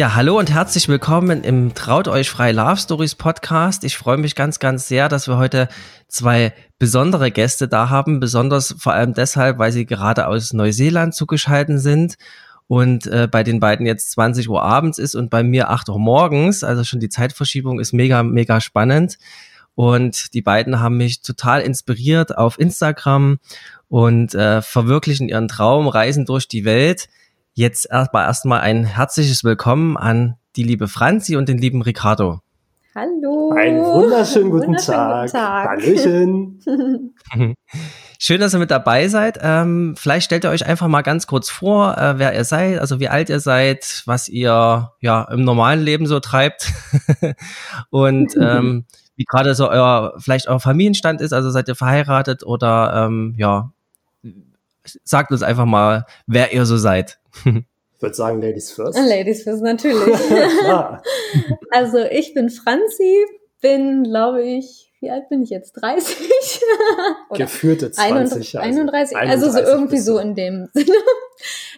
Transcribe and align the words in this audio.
Ja, 0.00 0.14
hallo 0.14 0.38
und 0.38 0.50
herzlich 0.50 0.88
willkommen 0.88 1.44
im 1.44 1.74
Traut 1.74 2.08
euch 2.08 2.30
frei 2.30 2.52
Love 2.52 2.78
Stories 2.78 3.16
Podcast. 3.16 3.84
Ich 3.84 3.98
freue 3.98 4.16
mich 4.16 4.34
ganz, 4.34 4.58
ganz 4.58 4.88
sehr, 4.88 5.10
dass 5.10 5.28
wir 5.28 5.36
heute 5.36 5.68
zwei 6.08 6.54
besondere 6.78 7.30
Gäste 7.30 7.68
da 7.68 7.90
haben. 7.90 8.18
Besonders 8.18 8.74
vor 8.78 8.94
allem 8.94 9.12
deshalb, 9.12 9.58
weil 9.58 9.72
sie 9.72 9.84
gerade 9.84 10.26
aus 10.26 10.54
Neuseeland 10.54 11.14
zugeschaltet 11.14 11.80
sind 11.80 12.16
und 12.66 13.08
äh, 13.08 13.28
bei 13.30 13.42
den 13.42 13.60
beiden 13.60 13.84
jetzt 13.84 14.12
20 14.12 14.48
Uhr 14.48 14.62
abends 14.62 14.96
ist 14.96 15.14
und 15.14 15.28
bei 15.28 15.42
mir 15.42 15.68
8 15.68 15.90
Uhr 15.90 15.98
morgens. 15.98 16.64
Also 16.64 16.82
schon 16.82 17.00
die 17.00 17.10
Zeitverschiebung 17.10 17.78
ist 17.78 17.92
mega, 17.92 18.22
mega 18.22 18.62
spannend. 18.62 19.18
Und 19.74 20.32
die 20.32 20.40
beiden 20.40 20.80
haben 20.80 20.96
mich 20.96 21.20
total 21.20 21.60
inspiriert 21.60 22.38
auf 22.38 22.58
Instagram 22.58 23.38
und 23.88 24.34
äh, 24.34 24.62
verwirklichen 24.62 25.28
ihren 25.28 25.48
Traum, 25.48 25.88
reisen 25.88 26.24
durch 26.24 26.48
die 26.48 26.64
Welt 26.64 27.10
Jetzt 27.54 27.90
erstmal 27.90 28.26
erstmal 28.26 28.60
ein 28.60 28.84
herzliches 28.84 29.42
Willkommen 29.42 29.96
an 29.96 30.36
die 30.54 30.62
liebe 30.62 30.86
Franzi 30.86 31.36
und 31.36 31.48
den 31.48 31.58
lieben 31.58 31.82
Ricardo. 31.82 32.40
Hallo. 32.94 33.52
Einen 33.56 33.84
wunderschönen 33.84 34.50
guten 34.50 34.68
wunderschönen 34.68 34.96
Tag. 34.96 35.26
Guten 35.26 35.32
Tag. 35.32 35.68
Hallöchen. 35.68 37.14
Schön, 38.20 38.40
dass 38.40 38.54
ihr 38.54 38.60
mit 38.60 38.70
dabei 38.70 39.08
seid. 39.08 39.38
Ähm, 39.42 39.94
vielleicht 39.96 40.26
stellt 40.26 40.44
ihr 40.44 40.50
euch 40.50 40.64
einfach 40.64 40.86
mal 40.86 41.02
ganz 41.02 41.26
kurz 41.26 41.50
vor, 41.50 41.98
äh, 41.98 42.18
wer 42.18 42.34
ihr 42.34 42.44
seid, 42.44 42.78
also 42.78 43.00
wie 43.00 43.08
alt 43.08 43.28
ihr 43.30 43.40
seid, 43.40 44.02
was 44.06 44.28
ihr 44.28 44.92
ja 45.00 45.22
im 45.24 45.42
normalen 45.42 45.80
Leben 45.80 46.06
so 46.06 46.20
treibt 46.20 46.72
und 47.90 48.36
ähm, 48.40 48.84
wie 49.16 49.24
gerade 49.24 49.54
so 49.54 49.68
euer 49.68 50.14
vielleicht 50.18 50.46
euer 50.48 50.60
Familienstand 50.60 51.20
ist. 51.20 51.32
Also 51.32 51.50
seid 51.50 51.66
ihr 51.68 51.74
verheiratet 51.74 52.44
oder 52.44 53.06
ähm, 53.06 53.34
ja, 53.36 53.72
sagt 55.04 55.32
uns 55.32 55.42
einfach 55.42 55.66
mal, 55.66 56.06
wer 56.26 56.52
ihr 56.52 56.64
so 56.64 56.76
seid. 56.76 57.19
Ich 58.00 58.02
würde 58.02 58.14
sagen 58.14 58.40
Ladies 58.40 58.72
first. 58.72 58.98
Ladies 59.08 59.42
first, 59.42 59.62
natürlich. 59.62 60.00
also 61.70 61.98
ich 61.98 62.32
bin 62.32 62.48
Franzi, 62.48 63.26
bin, 63.60 64.04
glaube 64.04 64.42
ich, 64.42 64.90
wie 65.00 65.10
alt 65.10 65.28
bin 65.28 65.42
ich 65.42 65.50
jetzt? 65.50 65.72
30? 65.72 66.62
Geführte 67.34 67.90
20. 67.90 68.58
31, 68.58 68.58
also, 68.58 68.80
31, 68.80 69.16
also 69.18 69.50
so 69.50 69.58
irgendwie 69.58 69.98
so 69.98 70.18
in 70.18 70.34
dem 70.34 70.70
Sinne. 70.72 70.94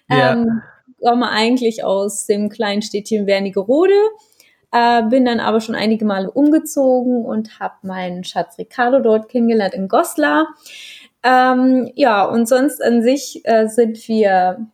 Ja. 0.09 0.35
Ähm, 0.35 0.63
komme 1.03 1.29
eigentlich 1.29 1.85
aus 1.85 2.27
dem 2.27 2.49
kleinen 2.49 2.83
Städtchen 2.83 3.27
Wernigerode, 3.27 3.95
äh, 4.73 5.03
bin 5.03 5.25
dann 5.25 5.41
aber 5.41 5.61
schon 5.61 5.75
einige 5.75 6.05
Male 6.05 6.31
umgezogen 6.31 7.25
und 7.25 7.59
habe 7.61 7.75
meinen 7.83 8.25
Schatz 8.25 8.59
Ricardo 8.59 9.01
dort 9.01 9.29
kennengelernt 9.29 9.75
in 9.75 9.89
Goslar. 9.89 10.49
Ähm, 11.25 11.91
ja, 11.95 12.25
und 12.25 12.49
sonst 12.49 12.83
an 12.83 13.03
sich 13.03 13.43
äh, 13.45 13.67
sind 13.69 14.09
wir 14.09 14.67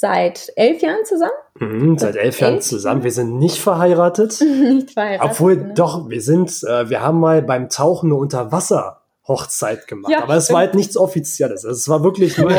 seit 0.00 0.50
elf 0.56 0.80
Jahren 0.80 1.04
zusammen. 1.04 1.32
Mhm, 1.58 1.98
seit 1.98 2.16
elf 2.16 2.40
Jahren 2.40 2.62
zusammen. 2.62 3.04
Wir 3.04 3.12
sind 3.12 3.38
nicht 3.38 3.58
verheiratet. 3.58 4.40
nicht 4.40 4.92
verheiratet. 4.92 5.30
Obwohl, 5.30 5.56
genau. 5.58 5.74
doch, 5.74 6.08
wir 6.08 6.22
sind, 6.22 6.50
äh, 6.64 6.88
wir 6.88 7.02
haben 7.02 7.20
mal 7.20 7.42
beim 7.42 7.68
Tauchen 7.68 8.10
eine 8.10 8.18
Unterwasser-Hochzeit 8.18 9.86
gemacht. 9.86 10.10
Ja, 10.10 10.22
Aber 10.22 10.36
es 10.36 10.50
war 10.50 10.60
halt 10.60 10.74
nichts 10.74 10.96
Offizielles. 10.96 11.66
Also 11.66 11.76
es 11.76 11.88
war 11.88 12.02
wirklich 12.02 12.38
nur 12.38 12.50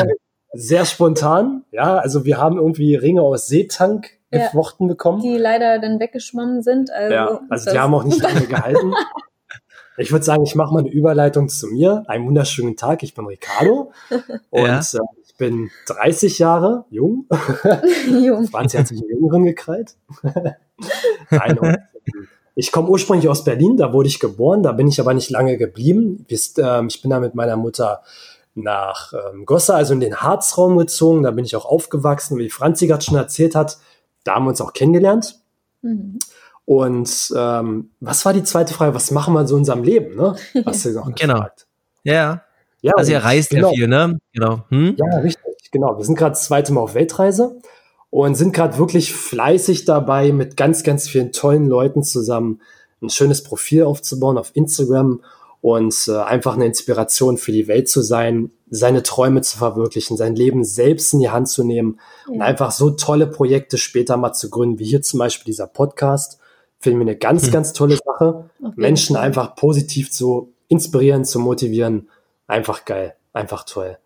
sehr 0.52 0.84
spontan. 0.84 1.64
Ja, 1.72 1.96
also 1.96 2.24
wir 2.24 2.38
haben 2.38 2.58
irgendwie 2.58 2.94
Ringe 2.94 3.22
aus 3.22 3.48
Seetank 3.48 4.10
ja, 4.30 4.44
geflochten 4.44 4.86
bekommen. 4.86 5.20
Die 5.20 5.36
leider 5.36 5.80
dann 5.80 5.98
weggeschwommen 5.98 6.62
sind. 6.62 6.92
Also 6.92 7.12
ja, 7.12 7.40
also 7.50 7.72
die 7.72 7.78
haben 7.78 7.92
auch 7.92 8.04
nicht 8.04 8.22
lange 8.22 8.46
gehalten. 8.46 8.94
Ich 9.98 10.12
würde 10.12 10.24
sagen, 10.24 10.44
ich 10.44 10.54
mache 10.54 10.72
mal 10.72 10.80
eine 10.80 10.90
Überleitung 10.90 11.48
zu 11.48 11.66
mir. 11.66 12.04
Einen 12.06 12.24
wunderschönen 12.26 12.76
Tag, 12.76 13.02
ich 13.02 13.14
bin 13.14 13.26
Ricardo 13.26 13.92
und 14.50 14.66
ja. 14.66 14.78
äh, 14.78 14.98
bin 15.42 15.72
30 15.86 16.38
Jahre 16.38 16.84
jung. 16.90 17.26
jung. 18.08 18.46
20 18.46 18.78
hat 18.78 18.86
sich 18.86 19.00
einen 19.00 19.10
Jüngeren 19.10 19.44
gekrallt. 19.44 19.96
Nein, 21.30 21.78
ich 22.54 22.70
komme 22.70 22.88
ursprünglich 22.88 23.28
aus 23.28 23.42
Berlin, 23.42 23.76
da 23.76 23.92
wurde 23.92 24.08
ich 24.08 24.20
geboren, 24.20 24.62
da 24.62 24.70
bin 24.70 24.86
ich 24.86 25.00
aber 25.00 25.14
nicht 25.14 25.30
lange 25.30 25.56
geblieben. 25.56 26.24
Ähm, 26.58 26.86
ich 26.86 27.02
bin 27.02 27.10
da 27.10 27.18
mit 27.18 27.34
meiner 27.34 27.56
Mutter 27.56 28.02
nach 28.54 29.12
ähm, 29.14 29.44
Gossa, 29.46 29.74
also 29.74 29.94
in 29.94 30.00
den 30.00 30.18
Harzraum 30.18 30.76
gezogen, 30.76 31.24
da 31.24 31.32
bin 31.32 31.44
ich 31.44 31.56
auch 31.56 31.64
aufgewachsen, 31.64 32.38
wie 32.38 32.48
Franzi 32.48 32.86
gerade 32.86 33.02
schon 33.02 33.16
erzählt 33.16 33.56
hat, 33.56 33.78
da 34.22 34.36
haben 34.36 34.44
wir 34.44 34.50
uns 34.50 34.60
auch 34.60 34.74
kennengelernt. 34.74 35.40
Mhm. 35.80 36.20
Und 36.66 37.34
ähm, 37.36 37.90
was 37.98 38.24
war 38.24 38.32
die 38.32 38.44
zweite 38.44 38.74
Frage? 38.74 38.94
Was 38.94 39.10
machen 39.10 39.34
wir 39.34 39.44
so 39.48 39.56
in 39.56 39.62
unserem 39.62 39.82
Leben? 39.82 40.14
Ne? 40.14 40.36
Hast 40.64 40.84
du 40.84 40.92
noch 40.92 41.12
genau. 41.16 41.34
gefragt. 41.34 41.66
Ja. 42.04 42.42
Ja 42.82 42.92
also 42.96 43.12
ihr 43.12 43.18
reist 43.18 43.50
genau. 43.50 43.68
ja 43.68 43.74
viel, 43.74 43.88
ne? 43.88 44.18
Genau. 44.32 44.64
Hm? 44.68 44.96
Ja, 44.96 45.18
richtig. 45.18 45.42
Genau. 45.70 45.96
Wir 45.96 46.04
sind 46.04 46.16
gerade 46.16 46.32
das 46.32 46.44
zweite 46.44 46.72
Mal 46.72 46.80
auf 46.82 46.94
Weltreise 46.94 47.58
und 48.10 48.34
sind 48.34 48.52
gerade 48.52 48.76
wirklich 48.78 49.14
fleißig 49.14 49.84
dabei, 49.86 50.32
mit 50.32 50.56
ganz, 50.56 50.82
ganz 50.82 51.08
vielen 51.08 51.32
tollen 51.32 51.66
Leuten 51.66 52.02
zusammen 52.02 52.60
ein 53.00 53.08
schönes 53.08 53.42
Profil 53.42 53.84
aufzubauen 53.84 54.38
auf 54.38 54.50
Instagram 54.54 55.22
und 55.60 55.94
äh, 56.08 56.16
einfach 56.18 56.54
eine 56.54 56.66
Inspiration 56.66 57.38
für 57.38 57.52
die 57.52 57.68
Welt 57.68 57.88
zu 57.88 58.02
sein, 58.02 58.50
seine 58.68 59.02
Träume 59.02 59.42
zu 59.42 59.58
verwirklichen, 59.58 60.16
sein 60.16 60.36
Leben 60.36 60.62
selbst 60.62 61.12
in 61.14 61.20
die 61.20 61.30
Hand 61.30 61.48
zu 61.48 61.64
nehmen 61.64 61.98
ja. 62.26 62.34
und 62.34 62.42
einfach 62.42 62.70
so 62.70 62.90
tolle 62.90 63.26
Projekte 63.26 63.78
später 63.78 64.16
mal 64.16 64.32
zu 64.32 64.50
gründen, 64.50 64.78
wie 64.78 64.84
hier 64.84 65.02
zum 65.02 65.18
Beispiel 65.18 65.46
dieser 65.46 65.66
Podcast 65.66 66.38
Finde 66.82 66.98
ich 66.98 67.02
eine 67.02 67.16
ganz, 67.16 67.44
hm. 67.44 67.52
ganz 67.52 67.72
tolle 67.72 67.96
Sache. 67.96 68.50
Okay. 68.60 68.74
Menschen 68.74 69.14
einfach 69.14 69.54
positiv 69.54 70.10
zu 70.10 70.52
inspirieren, 70.66 71.24
zu 71.24 71.38
motivieren. 71.38 72.08
Einfach 72.52 72.84
geil. 72.84 73.14
Einfach 73.32 73.64
toll. 73.64 73.96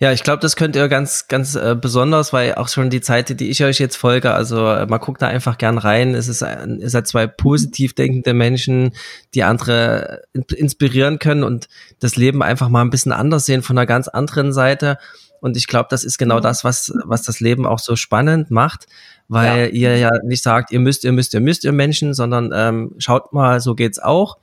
Ja, 0.00 0.10
ich 0.10 0.24
glaube, 0.24 0.40
das 0.40 0.56
könnt 0.56 0.74
ihr 0.74 0.88
ganz, 0.88 1.28
ganz 1.28 1.54
äh, 1.54 1.76
besonders, 1.80 2.32
weil 2.32 2.56
auch 2.56 2.66
schon 2.66 2.90
die 2.90 3.00
Zeit, 3.00 3.38
die 3.38 3.50
ich 3.50 3.62
euch 3.62 3.78
jetzt 3.78 3.94
folge, 3.94 4.34
also 4.34 4.66
äh, 4.66 4.84
man 4.86 4.98
guckt 4.98 5.22
da 5.22 5.28
einfach 5.28 5.58
gern 5.58 5.78
rein. 5.78 6.16
Es 6.16 6.26
ist, 6.26 6.42
äh, 6.42 6.66
ihr 6.66 6.90
seid 6.90 7.06
zwei 7.06 7.28
positiv 7.28 7.94
denkende 7.94 8.34
Menschen, 8.34 8.96
die 9.32 9.44
andere 9.44 10.24
inspirieren 10.56 11.20
können 11.20 11.44
und 11.44 11.68
das 12.00 12.16
Leben 12.16 12.42
einfach 12.42 12.68
mal 12.68 12.82
ein 12.82 12.90
bisschen 12.90 13.12
anders 13.12 13.46
sehen 13.46 13.62
von 13.62 13.78
einer 13.78 13.86
ganz 13.86 14.08
anderen 14.08 14.52
Seite. 14.52 14.98
Und 15.40 15.56
ich 15.56 15.68
glaube, 15.68 15.86
das 15.90 16.02
ist 16.02 16.18
genau 16.18 16.40
das, 16.40 16.64
was, 16.64 16.92
was 17.04 17.22
das 17.22 17.38
Leben 17.38 17.64
auch 17.64 17.78
so 17.78 17.94
spannend 17.94 18.50
macht, 18.50 18.86
weil 19.28 19.66
ja. 19.72 19.92
ihr 19.92 19.98
ja 19.98 20.10
nicht 20.24 20.42
sagt, 20.42 20.72
ihr 20.72 20.80
müsst, 20.80 21.04
ihr 21.04 21.12
müsst, 21.12 21.32
ihr 21.32 21.40
müsst, 21.40 21.62
ihr 21.62 21.70
Menschen, 21.70 22.12
sondern 22.12 22.50
ähm, 22.52 22.96
schaut 22.98 23.32
mal, 23.32 23.60
so 23.60 23.76
geht's 23.76 24.00
auch. 24.00 24.38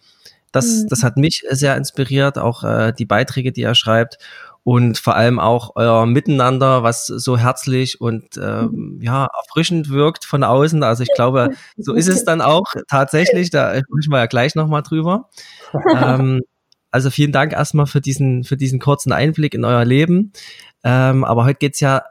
Das, 0.56 0.84
mhm. 0.84 0.88
das 0.90 1.04
hat 1.04 1.18
mich 1.18 1.44
sehr 1.50 1.76
inspiriert, 1.76 2.38
auch 2.38 2.64
äh, 2.64 2.94
die 2.94 3.06
Beiträge, 3.06 3.52
die 3.52 3.64
er 3.64 3.76
schreibt 3.76 4.18
und 4.64 4.98
vor 4.98 5.16
allem 5.16 5.40
auch 5.40 5.74
euer 5.76 6.08
Miteinander, 6.08 6.82
was 6.82 7.06
so 7.06 7.38
herzlich 7.38 8.02
und 8.02 8.38
ähm, 8.38 8.70
mhm. 8.72 9.02
ja 9.02 9.28
erfrischend 9.44 9.90
wirkt 9.90 10.26
von 10.26 10.44
außen. 10.44 10.82
Also 10.82 11.04
ich 11.04 11.14
glaube, 11.14 11.52
so 11.78 11.94
ist 11.94 12.08
es 12.08 12.26
dann 12.26 12.42
auch 12.42 12.64
tatsächlich. 12.90 13.52
Da 13.52 13.76
sprechen 13.76 14.12
wir 14.12 14.18
ja 14.18 14.26
gleich 14.26 14.56
nochmal 14.56 14.82
drüber. 14.82 15.30
ähm, 15.96 16.42
also 16.90 17.12
vielen 17.12 17.32
Dank 17.32 17.54
erstmal 17.54 17.86
für 17.86 18.02
diesen 18.02 18.44
für 18.44 18.58
diesen 18.58 18.80
kurzen 18.80 19.12
Einblick 19.12 19.54
in 19.54 19.66
euer 19.66 19.86
Leben. 19.86 20.32
Ähm, 20.84 21.24
aber 21.26 21.46
heute 21.46 21.60
geht's 21.60 21.80
ja 21.80 22.02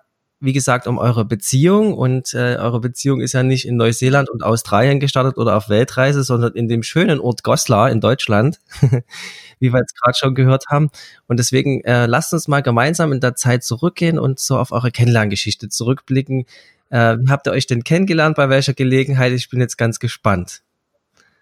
wie 0.44 0.52
gesagt, 0.52 0.86
um 0.86 0.98
eure 0.98 1.24
Beziehung 1.24 1.94
und 1.94 2.34
äh, 2.34 2.56
eure 2.56 2.80
Beziehung 2.80 3.20
ist 3.20 3.32
ja 3.32 3.42
nicht 3.42 3.66
in 3.66 3.76
Neuseeland 3.76 4.28
und 4.28 4.42
Australien 4.42 5.00
gestartet 5.00 5.38
oder 5.38 5.56
auf 5.56 5.68
Weltreise, 5.68 6.22
sondern 6.22 6.52
in 6.54 6.68
dem 6.68 6.82
schönen 6.82 7.18
Ort 7.20 7.42
Goslar 7.42 7.90
in 7.90 8.00
Deutschland, 8.00 8.60
wie 9.58 9.72
wir 9.72 9.80
jetzt 9.80 9.98
gerade 10.00 10.16
schon 10.16 10.34
gehört 10.34 10.64
haben. 10.70 10.90
Und 11.26 11.38
deswegen 11.38 11.82
äh, 11.84 12.06
lasst 12.06 12.32
uns 12.32 12.48
mal 12.48 12.62
gemeinsam 12.62 13.12
in 13.12 13.20
der 13.20 13.36
Zeit 13.36 13.64
zurückgehen 13.64 14.18
und 14.18 14.38
so 14.38 14.58
auf 14.58 14.72
eure 14.72 14.90
Kennenlerngeschichte 14.90 15.68
zurückblicken. 15.68 16.44
Äh, 16.90 17.16
wie 17.18 17.30
habt 17.30 17.46
ihr 17.46 17.52
euch 17.52 17.66
denn 17.66 17.82
kennengelernt, 17.82 18.36
bei 18.36 18.48
welcher 18.48 18.74
Gelegenheit? 18.74 19.32
Ich 19.32 19.48
bin 19.48 19.60
jetzt 19.60 19.78
ganz 19.78 19.98
gespannt. 19.98 20.62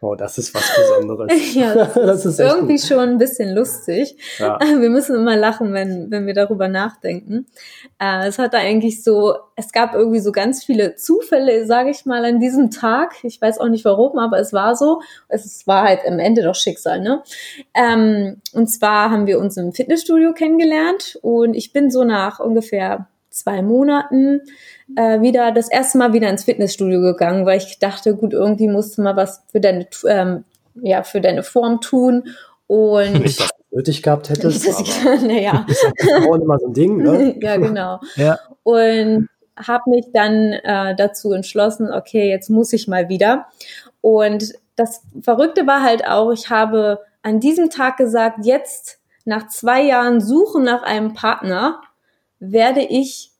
Oh, 0.04 0.16
das 0.16 0.37
ist 0.37 0.52
was 0.52 0.69
Besonderes. 0.76 1.31
ja, 1.54 1.75
das, 1.76 1.94
das 1.94 2.26
ist, 2.26 2.40
irgendwie 2.40 2.81
schon 2.81 2.99
ein 2.99 3.19
bisschen 3.19 3.54
lustig. 3.54 4.16
Ja. 4.37 4.58
Wir 4.81 4.90
müssen 4.90 5.14
immer 5.14 5.37
lachen, 5.37 5.72
wenn, 5.72 6.10
wenn 6.10 6.26
wir 6.26 6.34
darüber 6.34 6.66
nachdenken. 6.66 7.46
Äh, 8.00 8.26
es 8.26 8.40
hatte 8.40 8.56
eigentlich 8.56 9.04
so, 9.04 9.37
es 9.54 9.70
gab 9.70 9.94
irgendwie 9.94 10.19
so 10.19 10.32
ganz 10.32 10.64
viele 10.64 10.96
Zufälle, 10.96 11.66
sage 11.66 11.90
ich 11.90 12.04
mal, 12.04 12.25
an 12.25 12.40
diesem 12.40 12.72
Tag. 12.72 13.14
Ich 13.22 13.40
weiß 13.40 13.60
auch 13.60 13.69
nicht 13.69 13.84
warum, 13.84 14.19
aber 14.19 14.40
es 14.40 14.52
war 14.52 14.75
so. 14.75 15.02
Es 15.28 15.69
war 15.69 15.84
halt 15.84 16.00
am 16.04 16.19
Ende 16.19 16.43
doch 16.43 16.56
Schicksal, 16.56 17.00
ne? 17.00 17.22
Ähm, 17.72 18.40
und 18.54 18.66
zwar 18.66 19.08
haben 19.12 19.28
wir 19.28 19.38
uns 19.38 19.56
im 19.56 19.72
Fitnessstudio 19.72 20.32
kennengelernt 20.32 21.16
und 21.22 21.54
ich 21.54 21.72
bin 21.72 21.93
so 21.93 22.02
nach 22.02 22.40
ungefähr 22.40 23.06
zwei 23.32 23.62
Monaten 23.62 24.43
äh, 24.96 25.20
wieder 25.20 25.52
das 25.52 25.69
erste 25.70 25.99
Mal 25.99 26.12
wieder 26.12 26.29
ins 26.29 26.44
Fitnessstudio 26.44 27.00
gegangen, 27.00 27.46
weil 27.46 27.58
ich 27.58 27.79
dachte, 27.79 28.14
gut, 28.14 28.32
irgendwie 28.32 28.69
musst 28.69 28.99
du 28.99 29.02
mal 29.02 29.17
was 29.17 29.43
für 29.50 29.61
deine, 29.61 29.87
ähm, 30.08 30.44
ja, 30.75 31.02
für 31.02 31.20
deine 31.20 31.43
Form 31.43 31.81
tun. 31.81 32.25
Und 32.67 33.23
nicht, 33.23 33.40
dass 33.40 33.49
du 33.49 33.76
nötig 33.76 34.02
gehabt 34.02 34.31
hättest. 34.31 34.67
Das 34.67 34.76
aber 34.76 35.17
naja. 35.26 35.67
ist 35.69 35.84
halt 35.84 36.43
immer 36.43 36.58
so 36.58 36.67
ein 36.67 36.75
Ding, 36.75 36.96
ne? 36.99 37.37
ja, 37.40 37.56
genau. 37.56 38.00
Ja. 38.17 38.38
Und 38.62 39.29
habe 39.56 39.90
mich 39.90 40.06
dann 40.12 40.52
äh, 40.52 40.94
dazu 40.96 41.32
entschlossen, 41.32 41.93
okay, 41.93 42.28
jetzt 42.28 42.49
muss 42.49 42.73
ich 42.73 42.88
mal 42.88 43.08
wieder. 43.08 43.46
Und 44.00 44.55
das 44.76 45.02
Verrückte 45.20 45.67
war 45.67 45.82
halt 45.82 46.06
auch, 46.06 46.32
ich 46.32 46.50
habe 46.50 47.00
an 47.23 47.40
diesem 47.40 47.70
Tag 47.70 47.96
gesagt, 47.96 48.38
jetzt 48.44 48.99
nach 49.25 49.49
zwei 49.49 49.82
Jahren 49.82 50.20
Suchen 50.20 50.64
nach 50.64 50.82
einem 50.82 51.14
Partner 51.14 51.81
werde 52.43 52.81
ich 52.81 53.31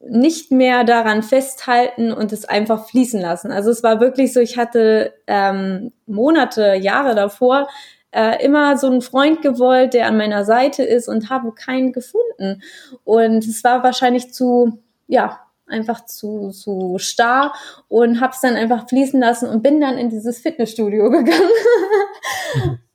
nicht 0.00 0.50
mehr 0.50 0.84
daran 0.84 1.22
festhalten 1.22 2.12
und 2.12 2.32
es 2.32 2.44
einfach 2.44 2.88
fließen 2.88 3.20
lassen. 3.20 3.52
Also 3.52 3.70
es 3.70 3.82
war 3.82 4.00
wirklich 4.00 4.32
so, 4.32 4.40
ich 4.40 4.56
hatte 4.56 5.12
ähm, 5.26 5.92
Monate, 6.06 6.74
Jahre 6.74 7.14
davor 7.14 7.68
äh, 8.10 8.44
immer 8.44 8.76
so 8.78 8.86
einen 8.88 9.02
Freund 9.02 9.42
gewollt, 9.42 9.94
der 9.94 10.06
an 10.06 10.16
meiner 10.16 10.44
Seite 10.44 10.82
ist 10.82 11.08
und 11.08 11.30
habe 11.30 11.52
keinen 11.52 11.92
gefunden. 11.92 12.62
Und 13.04 13.46
es 13.46 13.62
war 13.62 13.82
wahrscheinlich 13.82 14.32
zu, 14.32 14.78
ja, 15.06 15.40
einfach 15.66 16.06
zu, 16.06 16.50
zu 16.50 16.96
starr 16.98 17.52
und 17.88 18.20
habe 18.20 18.32
es 18.32 18.40
dann 18.40 18.56
einfach 18.56 18.88
fließen 18.88 19.20
lassen 19.20 19.48
und 19.48 19.62
bin 19.62 19.80
dann 19.80 19.98
in 19.98 20.08
dieses 20.08 20.38
Fitnessstudio 20.40 21.10
gegangen. 21.10 21.50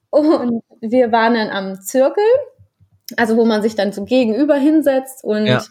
und 0.09 0.63
wir 0.81 1.11
waren 1.11 1.35
dann 1.35 1.49
am 1.49 1.81
Zirkel, 1.81 2.23
also 3.17 3.37
wo 3.37 3.45
man 3.45 3.61
sich 3.61 3.75
dann 3.75 3.91
so 3.91 4.05
gegenüber 4.05 4.55
hinsetzt 4.55 5.23
und 5.23 5.45
ja 5.45 5.61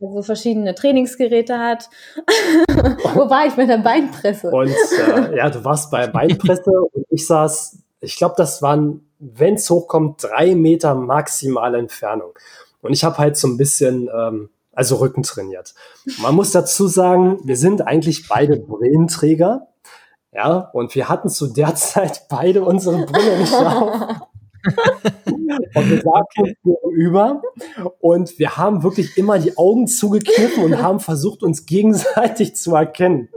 so 0.00 0.22
verschiedene 0.22 0.74
Trainingsgeräte 0.74 1.58
hat. 1.58 1.88
Wo 3.14 3.30
war 3.30 3.46
ich 3.46 3.54
bei 3.54 3.66
der 3.66 3.78
Beinpresse? 3.78 4.50
Und 4.50 4.68
äh, 4.68 5.36
ja, 5.36 5.50
du 5.50 5.64
warst 5.64 5.90
bei 5.90 6.06
Beinpresse 6.06 6.70
und 6.92 7.06
ich 7.10 7.26
saß, 7.26 7.78
ich 8.00 8.16
glaube, 8.16 8.34
das 8.36 8.62
waren, 8.62 9.08
wenn 9.18 9.54
es 9.54 9.70
hochkommt, 9.70 10.24
drei 10.24 10.54
Meter 10.54 10.94
maximale 10.94 11.78
Entfernung. 11.78 12.32
Und 12.80 12.92
ich 12.92 13.04
habe 13.04 13.18
halt 13.18 13.36
so 13.36 13.46
ein 13.46 13.56
bisschen, 13.56 14.10
ähm, 14.12 14.50
also 14.72 14.96
Rücken 14.96 15.22
trainiert. 15.22 15.74
Man 16.18 16.34
muss 16.34 16.50
dazu 16.50 16.88
sagen, 16.88 17.38
wir 17.44 17.56
sind 17.56 17.86
eigentlich 17.86 18.28
beide 18.28 18.56
Brillenträger. 18.56 19.68
Ja, 20.32 20.70
und 20.72 20.94
wir 20.94 21.08
hatten 21.08 21.28
zu 21.28 21.46
der 21.46 21.74
Zeit 21.76 22.26
beide 22.28 22.64
unsere 22.64 23.06
Brille 23.06 23.38
nicht 23.38 23.54
auf. 23.54 24.22
Und 25.74 25.90
wir 25.90 26.02
saßen 26.02 26.54
gegenüber 26.64 27.42
und 28.00 28.38
wir 28.38 28.56
haben 28.56 28.82
wirklich 28.82 29.16
immer 29.16 29.38
die 29.38 29.56
Augen 29.56 29.86
zugekniffen 29.86 30.64
und 30.64 30.82
haben 30.82 31.00
versucht, 31.00 31.42
uns 31.42 31.66
gegenseitig 31.66 32.56
zu 32.56 32.74
erkennen. 32.74 33.28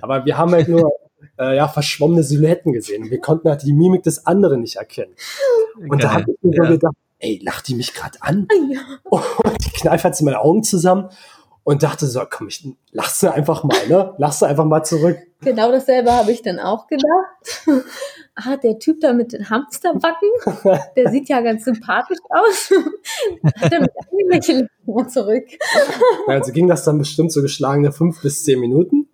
Aber 0.00 0.24
wir 0.24 0.36
haben 0.38 0.52
halt 0.52 0.68
nur 0.68 0.90
äh, 1.38 1.56
ja, 1.56 1.68
verschwommene 1.68 2.22
Silhouetten 2.22 2.72
gesehen. 2.72 3.10
Wir 3.10 3.20
konnten 3.20 3.48
halt 3.48 3.62
die 3.62 3.72
Mimik 3.72 4.02
des 4.02 4.26
anderen 4.26 4.60
nicht 4.60 4.76
erkennen. 4.76 5.14
Und 5.76 5.90
Geil, 5.90 6.00
da 6.00 6.12
habe 6.14 6.24
ich 6.32 6.42
mir 6.42 6.64
ja. 6.64 6.70
gedacht, 6.70 6.94
ey, 7.20 7.40
lacht 7.42 7.68
die 7.68 7.74
mich 7.74 7.94
gerade 7.94 8.18
an? 8.20 8.48
Ja. 8.70 8.80
Und 9.10 9.66
ich 9.66 9.72
kneife 9.74 10.04
halt 10.04 10.16
so 10.16 10.24
meine 10.24 10.40
Augen 10.40 10.62
zusammen 10.62 11.08
und 11.68 11.82
dachte 11.82 12.06
so, 12.06 12.22
komm, 12.30 12.48
ich 12.48 12.66
lass 12.92 13.20
sie 13.20 13.30
einfach 13.30 13.62
mal, 13.62 13.86
ne? 13.88 14.14
Lass 14.16 14.38
sie 14.38 14.48
einfach 14.48 14.64
mal 14.64 14.82
zurück. 14.84 15.18
Genau 15.42 15.70
dasselbe 15.70 16.10
habe 16.10 16.32
ich 16.32 16.40
dann 16.40 16.58
auch 16.58 16.86
gedacht. 16.86 17.66
ah, 18.36 18.56
der 18.56 18.78
Typ 18.78 19.02
da 19.02 19.12
mit 19.12 19.34
den 19.34 19.50
Hamsterbacken, 19.50 20.30
der 20.96 21.10
sieht 21.10 21.28
ja 21.28 21.42
ganz 21.42 21.66
sympathisch 21.66 22.20
aus. 22.30 22.72
Hat 23.60 23.70
er 23.70 23.80
mit 23.82 24.70
mal 24.86 25.08
zurück. 25.08 25.44
also 26.26 26.52
ging 26.52 26.68
das 26.68 26.84
dann 26.84 26.96
bestimmt 26.96 27.32
so 27.32 27.42
geschlagene 27.42 27.92
fünf 27.92 28.22
bis 28.22 28.44
zehn 28.44 28.60
Minuten 28.60 29.06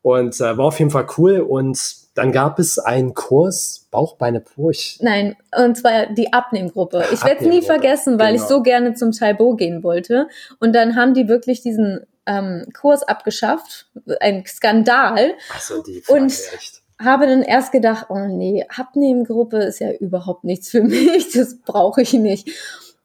und 0.00 0.40
äh, 0.40 0.56
war 0.56 0.64
auf 0.64 0.78
jeden 0.78 0.90
Fall 0.90 1.06
cool 1.18 1.40
und 1.40 1.76
dann 2.14 2.32
gab 2.32 2.58
es 2.58 2.78
einen 2.78 3.14
Kurs 3.14 3.86
Bauchbeine 3.90 4.40
Purch. 4.40 4.98
Nein, 5.00 5.36
und 5.56 5.76
zwar 5.76 6.06
die 6.06 6.32
Abnehmgruppe. 6.32 7.04
Ich 7.12 7.24
werde 7.24 7.40
es 7.40 7.46
nie 7.46 7.62
vergessen, 7.62 8.18
weil 8.18 8.32
genau. 8.32 8.42
ich 8.42 8.48
so 8.48 8.62
gerne 8.62 8.94
zum 8.94 9.12
Taibo 9.12 9.56
gehen 9.56 9.82
wollte. 9.82 10.28
Und 10.60 10.74
dann 10.74 10.96
haben 10.96 11.14
die 11.14 11.28
wirklich 11.28 11.62
diesen 11.62 12.06
ähm, 12.26 12.66
Kurs 12.78 13.02
abgeschafft. 13.02 13.86
Ein 14.20 14.44
Skandal. 14.46 15.32
Also 15.54 15.82
die 15.82 16.02
und 16.08 16.26
echt. 16.26 16.82
habe 17.00 17.26
dann 17.26 17.42
erst 17.42 17.72
gedacht, 17.72 18.06
oh 18.10 18.26
nee, 18.28 18.66
Abnehmgruppe 18.76 19.58
ist 19.58 19.80
ja 19.80 19.92
überhaupt 19.92 20.44
nichts 20.44 20.68
für 20.68 20.82
mich. 20.82 21.32
Das 21.32 21.60
brauche 21.60 22.02
ich 22.02 22.12
nicht. 22.12 22.50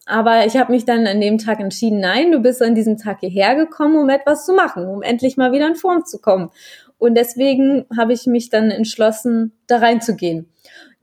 Aber 0.06 0.46
ich 0.46 0.56
habe 0.56 0.72
mich 0.72 0.86
dann 0.86 1.06
an 1.06 1.20
dem 1.20 1.38
Tag 1.38 1.60
entschieden, 1.60 2.00
nein, 2.00 2.32
du 2.32 2.40
bist 2.40 2.62
an 2.62 2.76
diesem 2.76 2.98
Tag 2.98 3.20
hierher 3.20 3.56
gekommen, 3.56 3.98
um 3.98 4.10
etwas 4.10 4.46
zu 4.46 4.54
machen, 4.54 4.88
um 4.88 5.02
endlich 5.02 5.36
mal 5.36 5.52
wieder 5.52 5.68
in 5.68 5.76
Form 5.76 6.06
zu 6.06 6.20
kommen. 6.20 6.50
Und 6.98 7.16
deswegen 7.16 7.86
habe 7.96 8.14
ich 8.14 8.26
mich 8.26 8.50
dann 8.50 8.72
entschlossen, 8.72 9.54
da 9.68 9.78
reinzugehen. 9.78 10.50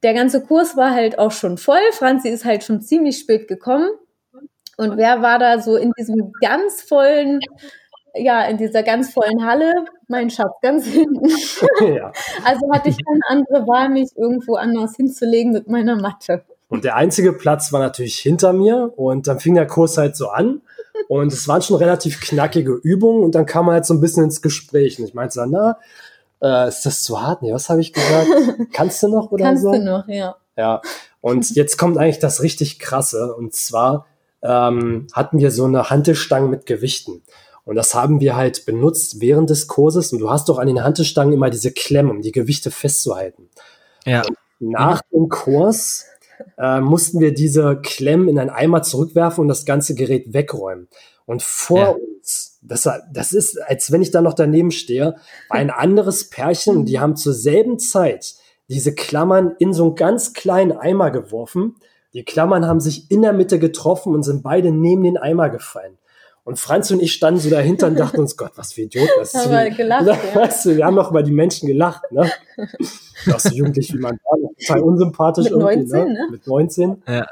Der 0.02 0.12
ganze 0.12 0.42
Kurs 0.42 0.76
war 0.76 0.90
halt 0.90 1.18
auch 1.18 1.32
schon 1.32 1.56
voll. 1.56 1.80
Franzi 1.92 2.28
ist 2.28 2.44
halt 2.44 2.64
schon 2.64 2.82
ziemlich 2.82 3.18
spät 3.18 3.48
gekommen. 3.48 3.88
Und 4.76 4.96
wer 4.96 5.22
war 5.22 5.38
da 5.38 5.60
so 5.60 5.76
in 5.76 5.92
diesem 5.98 6.32
ganz 6.40 6.82
vollen, 6.82 7.40
ja, 8.14 8.44
in 8.44 8.58
dieser 8.58 8.82
ganz 8.82 9.12
vollen 9.12 9.46
Halle? 9.46 9.72
Mein 10.08 10.30
Schatz, 10.30 10.52
ganz 10.62 10.86
hinten. 10.86 11.28
Ja. 11.80 12.12
Also 12.44 12.70
hatte 12.72 12.88
ich 12.88 12.96
keine 13.04 13.20
andere 13.28 13.66
Wahl, 13.66 13.88
mich 13.88 14.10
irgendwo 14.16 14.56
anders 14.56 14.96
hinzulegen 14.96 15.52
mit 15.52 15.68
meiner 15.68 15.96
Matte. 15.96 16.44
Und 16.68 16.84
der 16.84 16.96
einzige 16.96 17.32
Platz 17.32 17.72
war 17.72 17.80
natürlich 17.80 18.18
hinter 18.18 18.52
mir. 18.52 18.92
Und 18.96 19.26
dann 19.26 19.40
fing 19.40 19.54
der 19.54 19.66
Kurs 19.66 19.96
halt 19.96 20.16
so 20.16 20.28
an. 20.28 20.60
Und 21.08 21.32
es 21.32 21.46
waren 21.48 21.62
schon 21.62 21.76
relativ 21.76 22.20
knackige 22.20 22.72
Übungen 22.72 23.22
und 23.22 23.34
dann 23.34 23.46
kam 23.46 23.66
man 23.66 23.74
halt 23.74 23.86
so 23.86 23.94
ein 23.94 24.00
bisschen 24.00 24.24
ins 24.24 24.42
Gespräch. 24.42 24.98
Und 24.98 25.06
ich 25.06 25.14
meinte 25.14 25.34
so, 25.34 25.44
na, 25.44 25.78
äh, 26.42 26.68
ist 26.68 26.84
das 26.86 27.02
zu 27.02 27.20
hart? 27.20 27.42
Nee, 27.42 27.52
was 27.52 27.68
habe 27.68 27.80
ich 27.80 27.92
gesagt? 27.92 28.28
Kannst 28.72 29.02
du 29.02 29.08
noch 29.08 29.30
oder 29.30 29.44
Kannst 29.44 29.62
so? 29.62 29.70
Kannst 29.70 29.86
du 29.86 29.90
noch, 29.90 30.08
ja. 30.08 30.36
Ja. 30.56 30.82
Und 31.20 31.54
jetzt 31.56 31.78
kommt 31.78 31.98
eigentlich 31.98 32.18
das 32.18 32.42
richtig 32.42 32.78
krasse. 32.78 33.34
Und 33.34 33.54
zwar 33.54 34.06
ähm, 34.42 35.06
hatten 35.12 35.38
wir 35.38 35.50
so 35.50 35.64
eine 35.64 35.90
Hantelstange 35.90 36.48
mit 36.48 36.66
Gewichten. 36.66 37.22
Und 37.64 37.76
das 37.76 37.94
haben 37.94 38.20
wir 38.20 38.36
halt 38.36 38.66
benutzt 38.66 39.20
während 39.20 39.48
des 39.50 39.66
Kurses. 39.68 40.12
Und 40.12 40.18
du 40.18 40.30
hast 40.30 40.48
doch 40.48 40.58
an 40.58 40.66
den 40.66 40.84
Hantelstangen 40.84 41.32
immer 41.32 41.50
diese 41.50 41.72
Klemmen, 41.72 42.10
um 42.10 42.22
die 42.22 42.32
Gewichte 42.32 42.70
festzuhalten. 42.70 43.48
Ja. 44.04 44.22
Und 44.22 44.36
nach 44.60 45.00
dem 45.12 45.28
Kurs 45.28 46.04
äh, 46.58 46.80
mussten 46.80 47.20
wir 47.20 47.32
diese 47.32 47.80
Klemmen 47.82 48.28
in 48.28 48.38
einen 48.38 48.50
Eimer 48.50 48.82
zurückwerfen 48.82 49.42
und 49.42 49.48
das 49.48 49.64
ganze 49.64 49.94
Gerät 49.94 50.32
wegräumen. 50.32 50.88
Und 51.26 51.42
vor 51.42 51.78
ja. 51.78 51.88
uns, 51.90 52.58
das, 52.62 52.88
das 53.12 53.32
ist, 53.32 53.60
als 53.62 53.90
wenn 53.92 54.02
ich 54.02 54.10
da 54.10 54.20
noch 54.20 54.34
daneben 54.34 54.70
stehe, 54.70 55.16
war 55.48 55.58
ein 55.58 55.70
anderes 55.70 56.28
Pärchen 56.30 56.84
die 56.84 57.00
haben 57.00 57.16
zur 57.16 57.32
selben 57.32 57.78
Zeit 57.78 58.34
diese 58.68 58.94
Klammern 58.94 59.54
in 59.58 59.72
so 59.72 59.84
einen 59.86 59.94
ganz 59.94 60.32
kleinen 60.32 60.72
Eimer 60.72 61.10
geworfen. 61.10 61.76
Die 62.12 62.24
Klammern 62.24 62.66
haben 62.66 62.80
sich 62.80 63.10
in 63.10 63.22
der 63.22 63.32
Mitte 63.32 63.58
getroffen 63.58 64.14
und 64.14 64.22
sind 64.22 64.42
beide 64.42 64.70
neben 64.70 65.02
den 65.02 65.16
Eimer 65.16 65.50
gefallen. 65.50 65.98
Und 66.44 66.60
Franz 66.60 66.90
und 66.90 67.00
ich 67.00 67.12
standen 67.12 67.40
so 67.40 67.48
dahinter 67.48 67.86
und 67.86 67.98
dachten 67.98 68.20
uns, 68.20 68.36
Gott, 68.36 68.52
was 68.56 68.74
für 68.74 68.82
Idioten. 68.82 69.10
Das 69.18 69.34
haben 69.34 69.50
wir 69.50 69.70
gelacht, 69.70 70.06
ja. 70.06 70.34
weißt 70.34 70.66
du, 70.66 70.76
wir 70.76 70.84
haben 70.84 70.94
noch 70.94 71.10
über 71.10 71.22
die 71.22 71.32
Menschen 71.32 71.66
gelacht. 71.66 72.02
Ne? 72.12 72.30
Auch 73.32 73.40
so 73.40 73.54
jugendlich 73.54 73.92
wie 73.94 73.98
man 73.98 74.18
war, 74.24 74.50
total 74.58 74.82
unsympathisch. 74.82 75.44
Mit 75.44 75.58
19, 75.58 75.86
ne? 75.86 76.12
ne? 76.12 76.28
Mit 76.30 76.46
19. 76.46 77.02
Ja. 77.08 77.26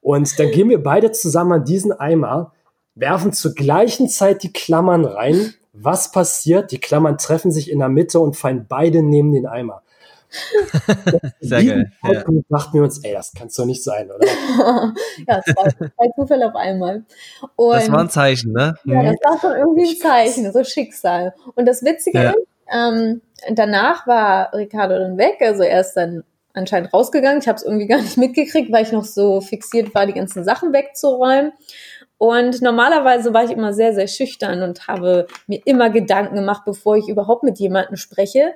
Und 0.00 0.38
dann 0.38 0.50
gehen 0.50 0.68
wir 0.68 0.82
beide 0.82 1.12
zusammen 1.12 1.52
an 1.52 1.64
diesen 1.64 1.92
Eimer, 1.92 2.52
werfen 2.94 3.32
zur 3.32 3.54
gleichen 3.54 4.08
Zeit 4.08 4.42
die 4.42 4.52
Klammern 4.52 5.04
rein. 5.04 5.54
Was 5.72 6.10
passiert? 6.10 6.72
Die 6.72 6.78
Klammern 6.78 7.18
treffen 7.18 7.52
sich 7.52 7.70
in 7.70 7.78
der 7.78 7.88
Mitte 7.88 8.18
und 8.18 8.36
fallen 8.36 8.66
beide 8.68 9.02
neben 9.02 9.32
den 9.32 9.46
Eimer. 9.46 9.82
Sehr 11.40 11.64
geil. 11.64 11.92
Ja. 12.02 12.24
dachten 12.48 12.74
wir 12.74 12.82
uns, 12.82 13.02
ey, 13.04 13.12
das 13.12 13.32
kann 13.32 13.48
es 13.48 13.54
doch 13.54 13.64
nicht 13.64 13.82
sein, 13.82 14.10
oder? 14.10 14.26
ja, 15.28 15.42
es 15.44 15.56
war 15.56 15.68
zwei 15.68 16.08
Zufälle 16.16 16.48
auf 16.48 16.56
einmal. 16.56 17.04
Und 17.56 17.74
das 17.74 17.90
war 17.90 18.00
ein 18.00 18.10
Zeichen, 18.10 18.52
ne? 18.52 18.74
Ja, 18.84 19.02
das 19.02 19.16
war 19.24 19.40
schon 19.40 19.58
irgendwie 19.58 19.90
ein 19.90 19.96
Zeichen, 19.96 20.52
so 20.52 20.64
Schicksal. 20.64 21.34
Und 21.54 21.66
das 21.66 21.82
Witzige 21.84 22.22
ja. 22.22 22.30
ist, 22.30 22.46
ähm, 22.72 23.20
danach 23.50 24.06
war 24.06 24.52
Ricardo 24.54 24.98
dann 24.98 25.18
weg, 25.18 25.38
also 25.40 25.62
er 25.62 25.80
ist 25.80 25.94
dann 25.94 26.22
anscheinend 26.52 26.92
rausgegangen. 26.92 27.40
Ich 27.40 27.48
habe 27.48 27.56
es 27.56 27.64
irgendwie 27.64 27.86
gar 27.86 28.00
nicht 28.00 28.16
mitgekriegt, 28.16 28.72
weil 28.72 28.84
ich 28.84 28.92
noch 28.92 29.04
so 29.04 29.40
fixiert 29.40 29.94
war, 29.94 30.06
die 30.06 30.12
ganzen 30.12 30.44
Sachen 30.44 30.72
wegzuräumen. 30.72 31.52
Und 32.20 32.60
normalerweise 32.60 33.32
war 33.32 33.44
ich 33.44 33.50
immer 33.50 33.72
sehr, 33.72 33.94
sehr 33.94 34.06
schüchtern 34.06 34.62
und 34.62 34.86
habe 34.86 35.26
mir 35.46 35.62
immer 35.64 35.88
Gedanken 35.88 36.34
gemacht, 36.34 36.64
bevor 36.66 36.98
ich 36.98 37.08
überhaupt 37.08 37.44
mit 37.44 37.58
jemandem 37.58 37.96
spreche, 37.96 38.52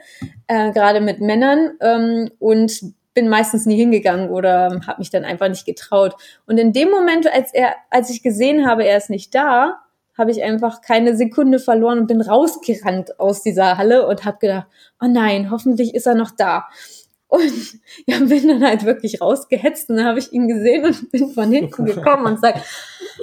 äh, 0.48 0.70
gerade 0.72 1.00
mit 1.00 1.22
Männern. 1.22 1.70
Ähm, 1.80 2.30
und 2.38 2.92
bin 3.14 3.30
meistens 3.30 3.64
nie 3.64 3.76
hingegangen 3.76 4.28
oder 4.28 4.80
habe 4.86 4.98
mich 4.98 5.08
dann 5.08 5.24
einfach 5.24 5.48
nicht 5.48 5.64
getraut. 5.64 6.14
Und 6.46 6.58
in 6.58 6.74
dem 6.74 6.90
Moment, 6.90 7.26
als 7.32 7.54
er, 7.54 7.74
als 7.88 8.10
ich 8.10 8.22
gesehen 8.22 8.66
habe, 8.66 8.84
er 8.84 8.98
ist 8.98 9.08
nicht 9.08 9.34
da, 9.34 9.78
habe 10.18 10.30
ich 10.30 10.42
einfach 10.42 10.82
keine 10.82 11.16
Sekunde 11.16 11.58
verloren 11.58 12.00
und 12.00 12.06
bin 12.06 12.20
rausgerannt 12.20 13.18
aus 13.18 13.42
dieser 13.42 13.78
Halle 13.78 14.06
und 14.06 14.26
habe 14.26 14.38
gedacht, 14.40 14.66
oh 15.00 15.08
nein, 15.08 15.50
hoffentlich 15.50 15.94
ist 15.94 16.06
er 16.06 16.14
noch 16.14 16.32
da. 16.32 16.66
Und 17.34 17.80
ja, 18.06 18.18
bin 18.18 18.48
dann 18.48 18.64
halt 18.64 18.84
wirklich 18.84 19.20
rausgehetzt 19.20 19.90
und 19.90 19.96
dann 19.96 20.06
habe 20.06 20.18
ich 20.18 20.32
ihn 20.32 20.46
gesehen 20.48 20.84
und 20.84 21.10
bin 21.12 21.30
von 21.30 21.50
hinten 21.50 21.84
gekommen 21.84 22.26
und 22.26 22.40
sage, 22.40 22.60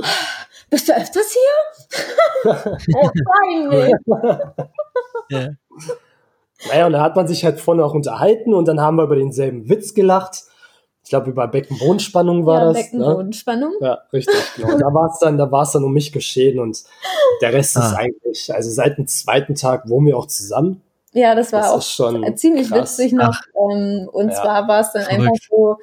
bist 0.70 0.90
du 0.90 0.96
öfters 0.96 1.34
hier? 1.34 2.54
oh, 2.96 3.10
peinlich. 3.42 3.94
ja. 5.30 5.50
Naja, 6.70 6.86
und 6.86 6.92
da 6.92 7.02
hat 7.02 7.16
man 7.16 7.28
sich 7.28 7.44
halt 7.44 7.60
vorne 7.60 7.84
auch 7.84 7.94
unterhalten 7.94 8.54
und 8.54 8.68
dann 8.68 8.80
haben 8.80 8.98
wir 8.98 9.06
über 9.06 9.16
denselben 9.16 9.68
Witz 9.70 9.94
gelacht. 9.94 10.44
Ich 11.04 11.10
glaube, 11.10 11.32
über 11.32 11.48
Beckenbodenspannung 11.48 12.46
war 12.46 12.60
ja, 12.60 12.66
das. 12.66 12.84
Beckenbodenspannung. 12.84 13.72
Ne? 13.80 13.88
Ja, 13.88 14.00
richtig, 14.14 14.36
genau. 14.56 14.78
da 14.78 14.94
war 14.94 15.10
es 15.12 15.20
dann, 15.20 15.38
da 15.38 15.52
war 15.52 15.64
es 15.64 15.72
dann 15.72 15.84
um 15.84 15.94
mich 15.94 16.12
geschehen 16.12 16.60
und 16.60 16.84
der 17.42 17.54
Rest 17.54 17.78
ah. 17.78 17.88
ist 17.88 17.94
eigentlich, 17.96 18.54
also 18.54 18.70
seit 18.70 18.98
dem 18.98 19.08
zweiten 19.08 19.56
Tag 19.56 19.90
wohnen 19.90 20.06
wir 20.06 20.18
auch 20.18 20.28
zusammen. 20.28 20.82
Ja, 21.14 21.36
das 21.36 21.52
war 21.52 21.62
das 21.62 21.70
auch 21.72 21.82
schon 21.82 22.38
ziemlich 22.38 22.70
krass. 22.70 22.98
witzig 22.98 23.14
noch. 23.14 23.42
Ähm, 23.56 24.10
und 24.12 24.30
ja, 24.30 24.36
zwar 24.36 24.68
war 24.68 24.80
es 24.80 24.92
dann 24.92 25.04
verrückt. 25.04 25.22
einfach 25.22 25.48
so, 25.50 25.78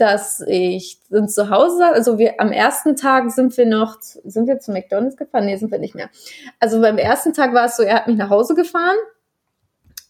dass 0.00 0.40
ich 0.46 0.98
sind 1.10 1.30
zu 1.30 1.50
Hause, 1.50 1.84
also 1.86 2.18
wir 2.18 2.40
am 2.40 2.52
ersten 2.52 2.96
Tag 2.96 3.30
sind 3.30 3.54
wir 3.58 3.66
noch, 3.66 4.00
sind 4.00 4.48
wir 4.48 4.58
zu 4.58 4.72
McDonalds 4.72 5.16
gefahren? 5.16 5.44
Nee, 5.44 5.56
sind 5.56 5.70
wir 5.70 5.78
nicht 5.78 5.94
mehr. 5.94 6.08
Also 6.58 6.80
beim 6.80 6.96
ersten 6.96 7.34
Tag 7.34 7.52
war 7.52 7.66
es 7.66 7.76
so, 7.76 7.82
er 7.82 7.96
hat 7.96 8.06
mich 8.06 8.16
nach 8.16 8.30
Hause 8.30 8.54
gefahren, 8.54 8.96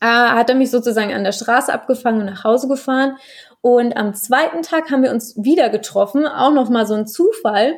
äh, 0.00 0.06
hat 0.06 0.48
er 0.48 0.54
mich 0.54 0.70
sozusagen 0.70 1.12
an 1.12 1.24
der 1.24 1.32
Straße 1.32 1.72
abgefangen 1.72 2.20
und 2.20 2.26
nach 2.26 2.44
Hause 2.44 2.68
gefahren. 2.68 3.16
Und 3.62 3.96
am 3.96 4.14
zweiten 4.14 4.62
Tag 4.62 4.90
haben 4.92 5.02
wir 5.02 5.10
uns 5.10 5.34
wieder 5.42 5.68
getroffen, 5.70 6.26
auch 6.26 6.52
nochmal 6.52 6.86
so 6.86 6.94
ein 6.94 7.08
Zufall. 7.08 7.74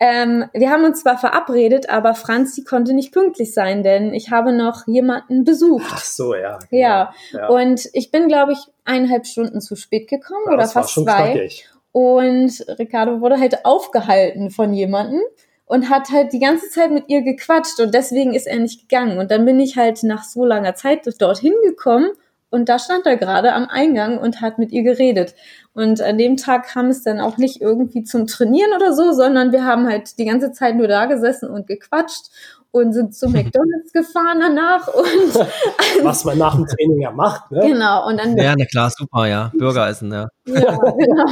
Ähm, 0.00 0.44
wir 0.52 0.70
haben 0.70 0.84
uns 0.84 1.02
zwar 1.02 1.18
verabredet, 1.18 1.90
aber 1.90 2.14
Franzi 2.14 2.62
konnte 2.62 2.94
nicht 2.94 3.12
pünktlich 3.12 3.52
sein, 3.52 3.82
denn 3.82 4.14
ich 4.14 4.30
habe 4.30 4.52
noch 4.52 4.86
jemanden 4.86 5.42
besucht. 5.44 5.90
Ach 5.90 6.04
so, 6.04 6.34
ja. 6.34 6.58
Genau. 6.70 6.82
Ja. 6.82 7.14
ja. 7.32 7.48
Und 7.48 7.88
ich 7.92 8.12
bin, 8.12 8.28
glaube 8.28 8.52
ich, 8.52 8.58
eineinhalb 8.84 9.26
Stunden 9.26 9.60
zu 9.60 9.74
spät 9.74 10.08
gekommen 10.08 10.44
ja, 10.46 10.54
oder 10.54 10.68
fast 10.68 10.94
zwei. 10.94 11.32
Knackig. 11.32 11.68
Und 11.90 12.64
Ricardo 12.78 13.20
wurde 13.20 13.40
halt 13.40 13.64
aufgehalten 13.64 14.50
von 14.50 14.72
jemandem 14.72 15.20
und 15.66 15.90
hat 15.90 16.10
halt 16.10 16.32
die 16.32 16.38
ganze 16.38 16.68
Zeit 16.70 16.92
mit 16.92 17.08
ihr 17.08 17.22
gequatscht 17.22 17.80
und 17.80 17.92
deswegen 17.92 18.34
ist 18.34 18.46
er 18.46 18.58
nicht 18.58 18.88
gegangen. 18.88 19.18
Und 19.18 19.30
dann 19.30 19.44
bin 19.44 19.58
ich 19.58 19.76
halt 19.76 20.02
nach 20.04 20.22
so 20.22 20.44
langer 20.44 20.74
Zeit 20.74 21.08
dorthin 21.20 21.54
gekommen 21.64 22.10
und 22.50 22.68
da 22.68 22.78
stand 22.78 23.06
er 23.06 23.16
gerade 23.16 23.52
am 23.52 23.68
Eingang 23.68 24.18
und 24.18 24.40
hat 24.40 24.58
mit 24.58 24.72
ihr 24.72 24.82
geredet. 24.82 25.34
Und 25.74 26.00
an 26.00 26.18
dem 26.18 26.36
Tag 26.36 26.66
kam 26.66 26.86
es 26.86 27.02
dann 27.02 27.20
auch 27.20 27.36
nicht 27.36 27.60
irgendwie 27.60 28.02
zum 28.04 28.26
Trainieren 28.26 28.72
oder 28.74 28.94
so, 28.94 29.12
sondern 29.12 29.52
wir 29.52 29.64
haben 29.64 29.86
halt 29.86 30.18
die 30.18 30.24
ganze 30.24 30.52
Zeit 30.52 30.76
nur 30.76 30.88
da 30.88 31.06
gesessen 31.06 31.50
und 31.50 31.66
gequatscht 31.66 32.30
und 32.70 32.92
sind 32.92 33.14
zu 33.14 33.28
McDonalds 33.30 33.92
gefahren 33.92 34.40
danach 34.40 34.88
und 34.88 35.34
was 36.02 36.24
man 36.24 36.38
nach 36.38 36.54
dem 36.54 36.66
Training 36.66 37.00
ja 37.00 37.10
macht, 37.10 37.50
ne? 37.50 37.60
Genau 37.60 38.08
und 38.08 38.18
dann 38.18 38.36
ja, 38.36 38.54
na 38.56 38.64
klar, 38.64 38.90
super, 38.90 39.26
ja, 39.26 39.52
Bürgeressen, 39.54 40.12
ja. 40.12 40.28
Ja, 40.46 40.76
genau. 40.76 41.24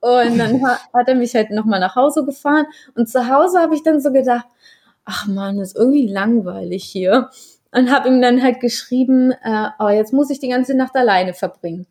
Und 0.00 0.38
dann 0.38 0.62
hat 0.64 1.08
er 1.08 1.14
mich 1.14 1.34
halt 1.34 1.50
nochmal 1.50 1.80
nach 1.80 1.96
Hause 1.96 2.24
gefahren 2.24 2.66
und 2.94 3.08
zu 3.08 3.28
Hause 3.28 3.60
habe 3.60 3.74
ich 3.74 3.82
dann 3.82 4.00
so 4.00 4.12
gedacht, 4.12 4.46
ach 5.04 5.26
man, 5.26 5.58
das 5.58 5.68
ist 5.68 5.76
irgendwie 5.76 6.06
langweilig 6.06 6.84
hier 6.84 7.30
und 7.72 7.90
habe 7.90 8.08
ihm 8.08 8.22
dann 8.22 8.42
halt 8.42 8.60
geschrieben, 8.60 9.32
äh, 9.32 9.68
oh, 9.78 9.88
jetzt 9.88 10.12
muss 10.12 10.30
ich 10.30 10.40
die 10.40 10.48
ganze 10.48 10.74
Nacht 10.74 10.96
alleine 10.96 11.34
verbringen. 11.34 11.86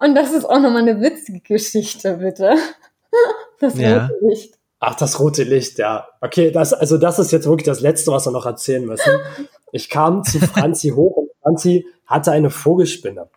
Und 0.00 0.14
das 0.14 0.32
ist 0.32 0.44
auch 0.44 0.60
nochmal 0.60 0.82
eine 0.82 1.00
witzige 1.00 1.40
Geschichte, 1.40 2.18
bitte. 2.18 2.54
Das 3.60 3.78
ja. 3.78 4.06
rote 4.06 4.18
Licht. 4.22 4.58
Ach, 4.80 4.96
das 4.96 5.20
rote 5.20 5.44
Licht, 5.44 5.78
ja. 5.78 6.08
Okay, 6.20 6.50
das, 6.50 6.72
also 6.74 6.98
das 6.98 7.20
ist 7.20 7.30
jetzt 7.30 7.46
wirklich 7.46 7.64
das 7.64 7.80
Letzte, 7.80 8.10
was 8.10 8.26
wir 8.26 8.32
noch 8.32 8.44
erzählen 8.44 8.84
müssen. 8.84 9.20
Ich 9.70 9.88
kam 9.88 10.24
zu 10.24 10.40
Franzi 10.46 10.90
hoch 10.90 11.16
und 11.16 11.30
Franzi 11.40 11.86
hatte 12.04 12.32
eine 12.32 12.50
Vogelspinne 12.50 13.28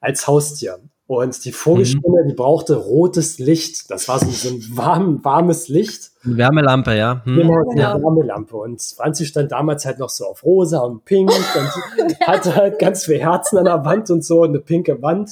als 0.00 0.26
Haustier. 0.26 0.80
Und 1.08 1.44
die 1.44 1.52
Vogelspinne, 1.52 2.24
mhm. 2.24 2.28
die 2.28 2.34
brauchte 2.34 2.74
rotes 2.74 3.38
Licht. 3.38 3.90
Das 3.90 4.08
war 4.08 4.18
so, 4.18 4.48
ein 4.48 4.64
warm, 4.76 5.24
warmes 5.24 5.68
Licht. 5.68 6.10
Eine 6.24 6.36
Wärmelampe, 6.36 6.96
ja. 6.96 7.22
Hm. 7.24 7.36
Genau, 7.36 7.70
eine 7.70 7.80
ja. 7.80 8.02
Wärmelampe. 8.02 8.56
Und 8.56 8.82
Franzi 8.82 9.24
stand 9.24 9.52
damals 9.52 9.86
halt 9.86 10.00
noch 10.00 10.08
so 10.08 10.24
auf 10.24 10.42
rosa 10.42 10.80
und 10.80 11.04
pink 11.04 11.30
und 11.30 12.20
hatte 12.26 12.56
halt 12.56 12.80
ganz 12.80 13.04
viele 13.04 13.20
Herzen 13.20 13.56
an 13.58 13.66
der 13.66 13.84
Wand 13.84 14.10
und 14.10 14.24
so, 14.24 14.42
eine 14.42 14.58
pinke 14.58 15.00
Wand. 15.00 15.30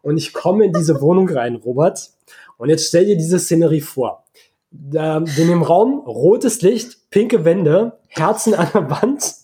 Und 0.00 0.16
ich 0.16 0.32
komme 0.32 0.64
in 0.64 0.72
diese 0.72 1.02
Wohnung 1.02 1.28
rein, 1.28 1.56
Robert. 1.56 2.10
Und 2.56 2.70
jetzt 2.70 2.88
stell 2.88 3.04
dir 3.04 3.16
diese 3.16 3.38
Szenerie 3.38 3.82
vor. 3.82 4.24
In 4.72 5.26
dem 5.36 5.62
Raum 5.62 6.00
rotes 6.06 6.62
Licht, 6.62 7.10
pinke 7.10 7.44
Wände, 7.44 7.98
Herzen 8.06 8.54
an 8.54 8.68
der 8.72 8.90
Wand. 8.90 9.34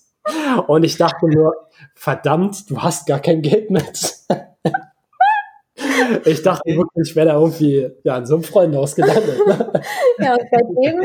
Und 0.69 0.85
ich 0.85 0.97
dachte 0.97 1.29
nur, 1.29 1.55
verdammt, 1.95 2.71
du 2.71 2.79
hast 2.79 3.07
gar 3.07 3.21
kein 3.21 3.43
Geld 3.43 3.71
mit. 3.71 4.15
Ich 6.25 6.43
dachte 6.43 6.69
wirklich, 6.71 7.11
ich 7.11 7.17
wäre 7.17 7.29
da 7.29 7.35
irgendwie 7.35 7.91
ja, 8.05 8.19
in 8.19 8.27
so 8.27 8.35
einem 8.35 8.45
Freundhaus 8.45 8.95
gelandet. 8.95 9.39
Ne? 9.47 9.83
ja, 10.19 10.33
und 10.33 10.43
seitdem 10.51 11.01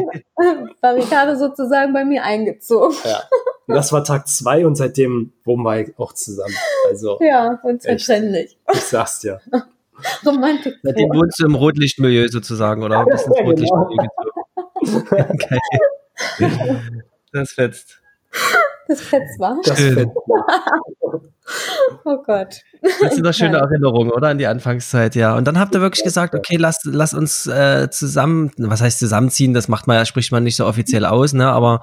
war 0.82 0.96
Ricardo 0.96 1.36
sozusagen 1.36 1.94
bei 1.94 2.06
mir 2.06 2.24
eingezogen. 2.24 2.96
Ja. 3.04 3.24
Und 3.68 3.76
das 3.76 3.92
war 3.92 4.04
Tag 4.04 4.28
zwei 4.28 4.66
und 4.66 4.76
seitdem 4.76 5.34
wohnen 5.44 5.64
wir 5.64 5.94
auch 5.98 6.14
zusammen. 6.14 6.56
Also, 6.90 7.20
ja, 7.22 7.60
unverständlich. 7.64 8.58
Ich 8.74 8.82
sag's 8.82 9.20
dir. 9.20 9.40
Romantik. 10.26 10.76
Seitdem 10.84 11.10
wohnst 11.10 11.40
du 11.40 11.46
im 11.46 11.56
Rotlichtmilieu 11.56 12.28
sozusagen, 12.28 12.84
oder? 12.84 13.06
Bist 13.06 13.28
ins 13.28 13.38
Rotlichtmilieu 13.38 14.08
gezogen. 14.82 15.08
Geil. 16.40 16.82
Das 17.32 17.52
fetzt. 17.52 18.02
Das 18.92 19.00
Fetz 19.00 19.40
war. 19.40 19.58
Das 19.64 19.80
Fetz. 19.80 20.10
oh 22.04 22.18
Gott. 22.26 22.58
Das 23.02 23.16
sind 23.16 23.26
doch 23.26 23.34
schöne 23.34 23.58
Erinnerungen, 23.58 24.12
oder? 24.12 24.28
An 24.28 24.38
die 24.38 24.48
Anfangszeit, 24.48 25.16
ja. 25.16 25.38
Und 25.38 25.48
dann 25.48 25.58
habt 25.58 25.74
ihr 25.74 25.80
wirklich 25.80 26.04
gesagt, 26.04 26.36
okay, 26.36 26.58
lass, 26.58 26.82
lass 26.84 27.14
uns 27.14 27.48
äh, 27.48 27.90
zusammen, 27.90 28.52
was 28.58 28.82
heißt 28.82 29.00
zusammenziehen? 29.00 29.54
Das 29.54 29.70
macht 29.70 29.88
man 29.88 29.96
ja, 29.96 30.04
spricht 30.06 30.34
man 30.34 30.44
nicht 30.44 30.58
so 30.58 30.66
offiziell 30.66 31.06
aus, 31.06 31.32
ne? 31.32 31.48
Aber 31.48 31.80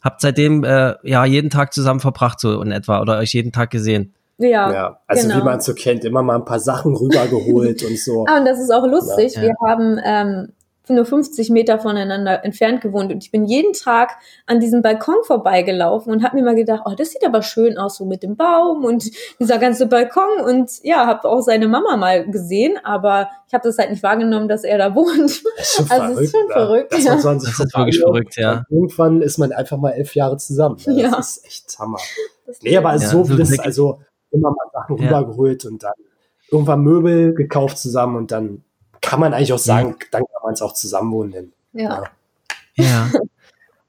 habt 0.00 0.20
seitdem 0.20 0.62
äh, 0.62 0.94
ja 1.02 1.24
jeden 1.24 1.50
Tag 1.50 1.72
zusammen 1.72 1.98
verbracht, 1.98 2.38
so 2.38 2.62
in 2.62 2.70
etwa, 2.70 3.00
oder 3.00 3.18
euch 3.18 3.32
jeden 3.32 3.50
Tag 3.50 3.70
gesehen. 3.70 4.14
Ja, 4.38 4.72
ja, 4.72 5.00
also 5.08 5.26
genau. 5.26 5.40
wie 5.40 5.44
man 5.44 5.58
es 5.58 5.64
so 5.64 5.74
kennt, 5.74 6.04
immer 6.04 6.22
mal 6.22 6.36
ein 6.36 6.44
paar 6.44 6.60
Sachen 6.60 6.94
rübergeholt 6.94 7.82
und 7.82 7.98
so. 7.98 8.24
Ah, 8.28 8.38
und 8.38 8.44
das 8.44 8.60
ist 8.60 8.72
auch 8.72 8.86
lustig. 8.86 9.34
Ja. 9.34 9.42
Wir 9.42 9.54
haben 9.66 10.00
ähm, 10.04 10.52
nur 10.88 11.04
50 11.04 11.50
Meter 11.50 11.78
voneinander 11.78 12.44
entfernt 12.44 12.80
gewohnt 12.80 13.12
und 13.12 13.22
ich 13.22 13.30
bin 13.30 13.44
jeden 13.44 13.72
Tag 13.72 14.16
an 14.46 14.60
diesem 14.60 14.82
Balkon 14.82 15.16
vorbeigelaufen 15.24 16.12
und 16.12 16.24
habe 16.24 16.36
mir 16.36 16.42
mal 16.42 16.54
gedacht, 16.54 16.82
oh, 16.84 16.94
das 16.96 17.10
sieht 17.10 17.24
aber 17.24 17.42
schön 17.42 17.78
aus 17.78 17.96
so 17.96 18.04
mit 18.04 18.22
dem 18.22 18.36
Baum 18.36 18.84
und 18.84 19.10
dieser 19.40 19.58
ganze 19.58 19.86
Balkon 19.86 20.40
und 20.44 20.70
ja, 20.82 21.06
habe 21.06 21.28
auch 21.28 21.40
seine 21.40 21.68
Mama 21.68 21.96
mal 21.96 22.28
gesehen, 22.28 22.78
aber 22.82 23.30
ich 23.46 23.54
habe 23.54 23.62
das 23.64 23.78
halt 23.78 23.90
nicht 23.90 24.02
wahrgenommen, 24.02 24.48
dass 24.48 24.64
er 24.64 24.78
da 24.78 24.94
wohnt. 24.94 25.42
Das 25.56 25.78
ist 25.78 25.90
also 25.90 26.14
verrückt, 26.14 26.22
ist 26.22 26.30
schon 26.32 26.50
verrückt. 26.50 26.92
Das, 26.92 27.04
ja. 27.04 27.14
das 27.14 27.44
ist 27.44 27.76
wirklich 27.76 28.00
verrückt, 28.00 28.36
ja. 28.36 28.64
Irgendwann 28.68 29.22
ist 29.22 29.38
man 29.38 29.52
einfach 29.52 29.78
mal 29.78 29.90
elf 29.90 30.14
Jahre 30.14 30.36
zusammen. 30.36 30.76
Ja, 30.86 30.92
das 30.92 31.02
ja. 31.02 31.18
ist 31.18 31.46
echt 31.46 31.78
Hammer. 31.78 31.98
Nee, 32.62 32.76
aber 32.76 32.92
ja, 32.92 32.98
so 32.98 33.28
wie 33.28 33.36
das, 33.36 33.58
also 33.58 34.00
immer 34.30 34.50
mal 34.50 34.66
Sachen 34.72 34.96
ja. 34.96 35.04
rübergeholt 35.04 35.64
und 35.64 35.82
dann 35.82 35.92
irgendwann 36.50 36.82
Möbel 36.82 37.34
gekauft 37.34 37.78
zusammen 37.78 38.16
und 38.16 38.30
dann 38.30 38.64
kann 39.02 39.20
man 39.20 39.34
eigentlich 39.34 39.52
auch 39.52 39.58
sagen, 39.58 39.90
mhm. 39.90 40.04
dann 40.10 40.22
kann 40.22 40.42
man 40.42 40.54
es 40.54 40.62
auch 40.62 40.72
zusammenwohnen 40.72 41.32
nennen. 41.32 41.52
Ja. 41.74 42.04
Ja. 42.76 42.84
ja. 42.84 43.10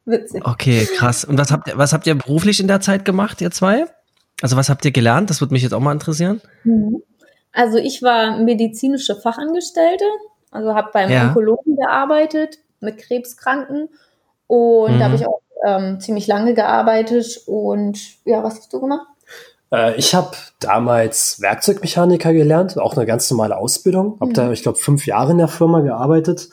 Witzig. 0.06 0.46
Okay, 0.46 0.86
krass. 0.98 1.24
Und 1.24 1.38
was 1.38 1.52
habt 1.52 1.70
ihr, 1.70 1.78
was 1.78 1.94
habt 1.94 2.06
ihr 2.08 2.16
beruflich 2.16 2.60
in 2.60 2.68
der 2.68 2.82
Zeit 2.82 3.06
gemacht, 3.06 3.40
ihr 3.40 3.52
zwei? 3.52 3.86
Also 4.42 4.58
was 4.58 4.68
habt 4.68 4.84
ihr 4.84 4.92
gelernt? 4.92 5.30
Das 5.30 5.40
würde 5.40 5.54
mich 5.54 5.64
jetzt 5.64 5.74
auch 5.74 5.80
mal 5.80 5.94
interessieren. 5.94 6.42
Mhm. 6.66 7.02
Also 7.54 7.78
ich 7.78 8.02
war 8.02 8.40
medizinische 8.40 9.16
Fachangestellte, 9.16 10.04
also 10.52 10.74
habe 10.74 10.90
beim 10.92 11.10
ja. 11.10 11.28
Onkologen 11.28 11.78
gearbeitet 11.78 12.58
mit 12.80 12.98
Krebskranken 12.98 13.90
und 14.48 14.96
mhm. 14.96 15.00
da 15.00 15.06
habe 15.06 15.16
ich 15.16 15.26
auch 15.28 15.42
ähm, 15.66 16.00
ziemlich 16.00 16.28
lange 16.28 16.56
gearbeitet 16.56 17.42
und 17.46 18.00
ja, 18.26 18.44
was 18.44 18.56
hast 18.56 18.74
du 18.74 18.82
gemacht? 18.82 19.08
Äh, 19.74 19.96
ich 19.96 20.14
habe 20.14 20.32
damals 20.60 21.42
Werkzeugmechaniker 21.42 22.32
gelernt, 22.32 22.78
auch 22.78 22.96
eine 22.96 23.06
ganz 23.06 23.30
normale 23.32 23.58
Ausbildung. 23.58 24.18
Habe 24.20 24.30
mhm. 24.30 24.36
da, 24.36 24.52
ich 24.52 24.62
glaube, 24.62 24.78
fünf 24.78 25.08
Jahre 25.08 25.32
in 25.32 25.40
der 25.40 25.48
Firma 25.48 25.82
gearbeitet 25.82 26.50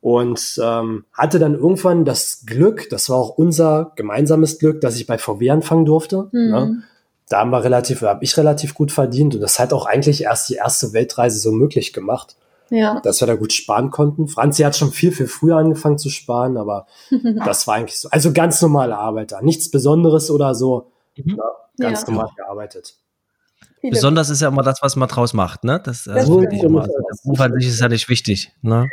und 0.00 0.60
ähm, 0.62 1.04
hatte 1.12 1.38
dann 1.38 1.54
irgendwann 1.54 2.04
das 2.04 2.44
Glück, 2.44 2.88
das 2.90 3.08
war 3.08 3.16
auch 3.16 3.30
unser 3.30 3.92
gemeinsames 3.96 4.58
Glück, 4.58 4.80
dass 4.80 4.96
ich 4.96 5.06
bei 5.06 5.16
VW 5.16 5.50
anfangen 5.50 5.86
durfte. 5.86 6.28
Mhm. 6.32 6.50
Ne? 6.50 6.82
Da 7.28 7.38
haben 7.38 7.50
wir 7.50 7.64
relativ, 7.64 8.02
habe 8.02 8.24
ich 8.24 8.36
relativ 8.36 8.74
gut 8.74 8.92
verdient 8.92 9.34
und 9.34 9.40
das 9.40 9.58
hat 9.58 9.72
auch 9.72 9.86
eigentlich 9.86 10.24
erst 10.24 10.50
die 10.50 10.56
erste 10.56 10.92
Weltreise 10.92 11.38
so 11.38 11.50
möglich 11.52 11.92
gemacht. 11.92 12.36
ja. 12.68 13.00
dass 13.00 13.20
wir 13.20 13.26
da 13.26 13.36
gut 13.36 13.52
sparen 13.52 13.90
konnten. 13.90 14.28
Franzi 14.28 14.62
hat 14.62 14.76
schon 14.76 14.92
viel, 14.92 15.12
viel 15.12 15.28
früher 15.28 15.56
angefangen 15.56 15.98
zu 15.98 16.08
sparen, 16.10 16.56
aber 16.56 16.86
das 17.44 17.66
war 17.66 17.76
eigentlich 17.76 18.00
so. 18.00 18.08
Also 18.10 18.32
ganz 18.32 18.60
normale 18.60 18.96
Arbeit 18.96 19.32
da. 19.32 19.40
Nichts 19.40 19.70
Besonderes 19.70 20.30
oder 20.30 20.54
so. 20.54 20.90
Mhm. 21.16 21.36
Ja, 21.78 21.88
ganz 21.88 22.06
normal 22.06 22.28
gearbeitet. 22.36 22.96
Viele. 23.80 23.94
Besonders 23.94 24.30
ist 24.30 24.40
ja 24.40 24.48
immer 24.48 24.62
das, 24.62 24.80
was 24.80 24.94
man 24.94 25.08
draus 25.08 25.34
macht, 25.34 25.64
ne? 25.64 25.80
Das, 25.82 26.04
das 26.04 26.14
also 26.14 26.42
ich 26.42 26.62
immer. 26.62 26.82
Also, 26.82 26.92
der 26.92 27.16
Beruf 27.24 27.40
an 27.40 27.52
sich 27.54 27.66
ist 27.66 27.80
ja 27.80 27.88
nicht 27.88 28.08
wichtig, 28.08 28.52
ne? 28.62 28.88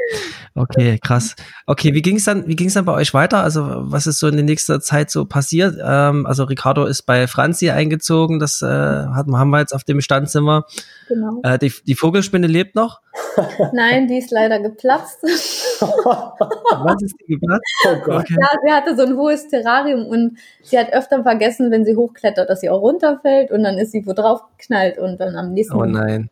Okay, 0.56 0.98
krass. 1.04 1.36
Okay, 1.68 1.94
wie 1.94 2.02
ging 2.02 2.16
es 2.16 2.24
dann, 2.24 2.48
wie 2.48 2.56
ging 2.56 2.70
es 2.70 2.74
dann 2.74 2.86
bei 2.86 2.94
euch 2.94 3.14
weiter? 3.14 3.44
Also, 3.44 3.68
was 3.68 4.08
ist 4.08 4.18
so 4.18 4.28
in 4.28 4.36
der 4.36 4.46
nächsten 4.46 4.82
Zeit 4.82 5.12
so 5.12 5.26
passiert? 5.26 5.78
Ähm, 5.80 6.26
also, 6.26 6.46
Ricardo 6.46 6.86
ist 6.86 7.04
bei 7.04 7.28
Franzi 7.28 7.70
eingezogen, 7.70 8.40
das 8.40 8.64
äh, 8.64 8.66
haben 8.66 9.50
wir 9.50 9.60
jetzt 9.60 9.74
auf 9.76 9.84
dem 9.84 10.02
Standzimmer. 10.02 10.66
Genau. 11.08 11.40
Äh, 11.44 11.60
die, 11.60 11.72
die 11.86 11.96
Vogelspinne 11.96 12.48
lebt 12.48 12.74
noch? 12.74 13.02
Nein, 13.74 14.08
die 14.08 14.18
ist 14.18 14.32
leider 14.32 14.60
geplatzt. 14.60 15.20
Was 16.84 17.02
ist 17.02 17.16
die 17.22 17.34
geplatzt? 17.34 17.64
Oh 17.88 17.96
Gott. 18.04 18.22
Okay. 18.22 18.36
Ja, 18.40 18.50
sie 18.64 18.72
hatte 18.72 18.96
so 18.96 19.04
ein 19.04 19.16
hohes 19.16 19.48
Terrarium 19.48 20.06
und 20.06 20.38
sie 20.62 20.78
hat 20.78 20.92
öfter 20.94 21.24
vergessen, 21.24 21.72
wenn 21.72 21.86
sie 21.86 21.96
hochklettert, 21.96 22.50
dass 22.50 22.62
sie 22.62 22.70
auch 22.70 22.82
runterfällt 22.82 23.52
und 23.52 23.64
dann 23.64 23.78
ist 23.78 23.92
sie 23.92 24.06
wo 24.06 24.14
drauf 24.14 24.42
geknallt 24.58 24.98
und 24.98 25.20
dann 25.20 25.36
am 25.36 25.54
nächsten 25.54 25.76
Oh 25.76 25.86
nein. 25.86 26.30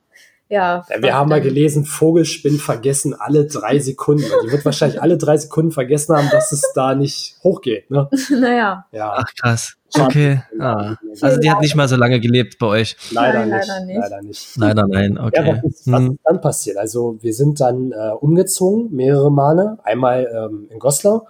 Ja, 0.50 0.86
wir 1.00 1.14
haben 1.14 1.30
mal 1.30 1.42
gelesen, 1.42 1.84
Vogelspinnen 1.84 2.60
vergessen 2.60 3.14
alle 3.14 3.46
drei 3.46 3.80
Sekunden. 3.80 4.24
Die 4.46 4.52
wird 4.52 4.64
wahrscheinlich 4.64 5.02
alle 5.02 5.18
drei 5.18 5.36
Sekunden 5.36 5.72
vergessen 5.72 6.16
haben, 6.16 6.30
dass 6.32 6.54
es 6.54 6.72
da 6.74 6.96
nicht 6.96 7.36
hochgeht. 7.44 7.92
Ne? 7.92 8.10
Naja. 8.30 8.86
Ja. 8.92 9.14
Ach 9.18 9.34
krass. 9.42 9.76
Okay. 9.94 10.42
Ah. 10.60 10.96
Also 11.22 11.40
die 11.40 11.50
hat 11.50 11.62
nicht 11.62 11.76
mal 11.76 11.88
so 11.88 11.96
lange 11.96 12.20
gelebt 12.20 12.60
bei 12.60 12.68
euch. 12.68 12.96
Leider, 13.12 13.46
nein, 13.46 13.58
nicht. 13.58 13.68
leider 13.68 13.86
nicht. 13.86 13.98
Leider 13.98 14.22
nicht. 14.22 14.58
Leider 14.58 14.88
nein. 14.88 15.18
Okay. 15.18 15.48
Ja, 15.48 15.54
was, 15.54 15.64
ist, 15.64 15.92
was 15.92 16.00
hm. 16.00 16.12
ist 16.12 16.20
dann 16.24 16.42
passiert? 16.42 16.78
Also 16.78 17.18
wir 17.22 17.34
sind 17.34 17.60
dann 17.60 17.92
äh, 17.92 18.12
umgezogen, 18.20 18.94
mehrere 18.96 19.32
Male. 19.32 19.78
Einmal 19.84 20.28
ähm, 20.34 20.68
in 20.70 20.80
Goslar. 20.80 21.26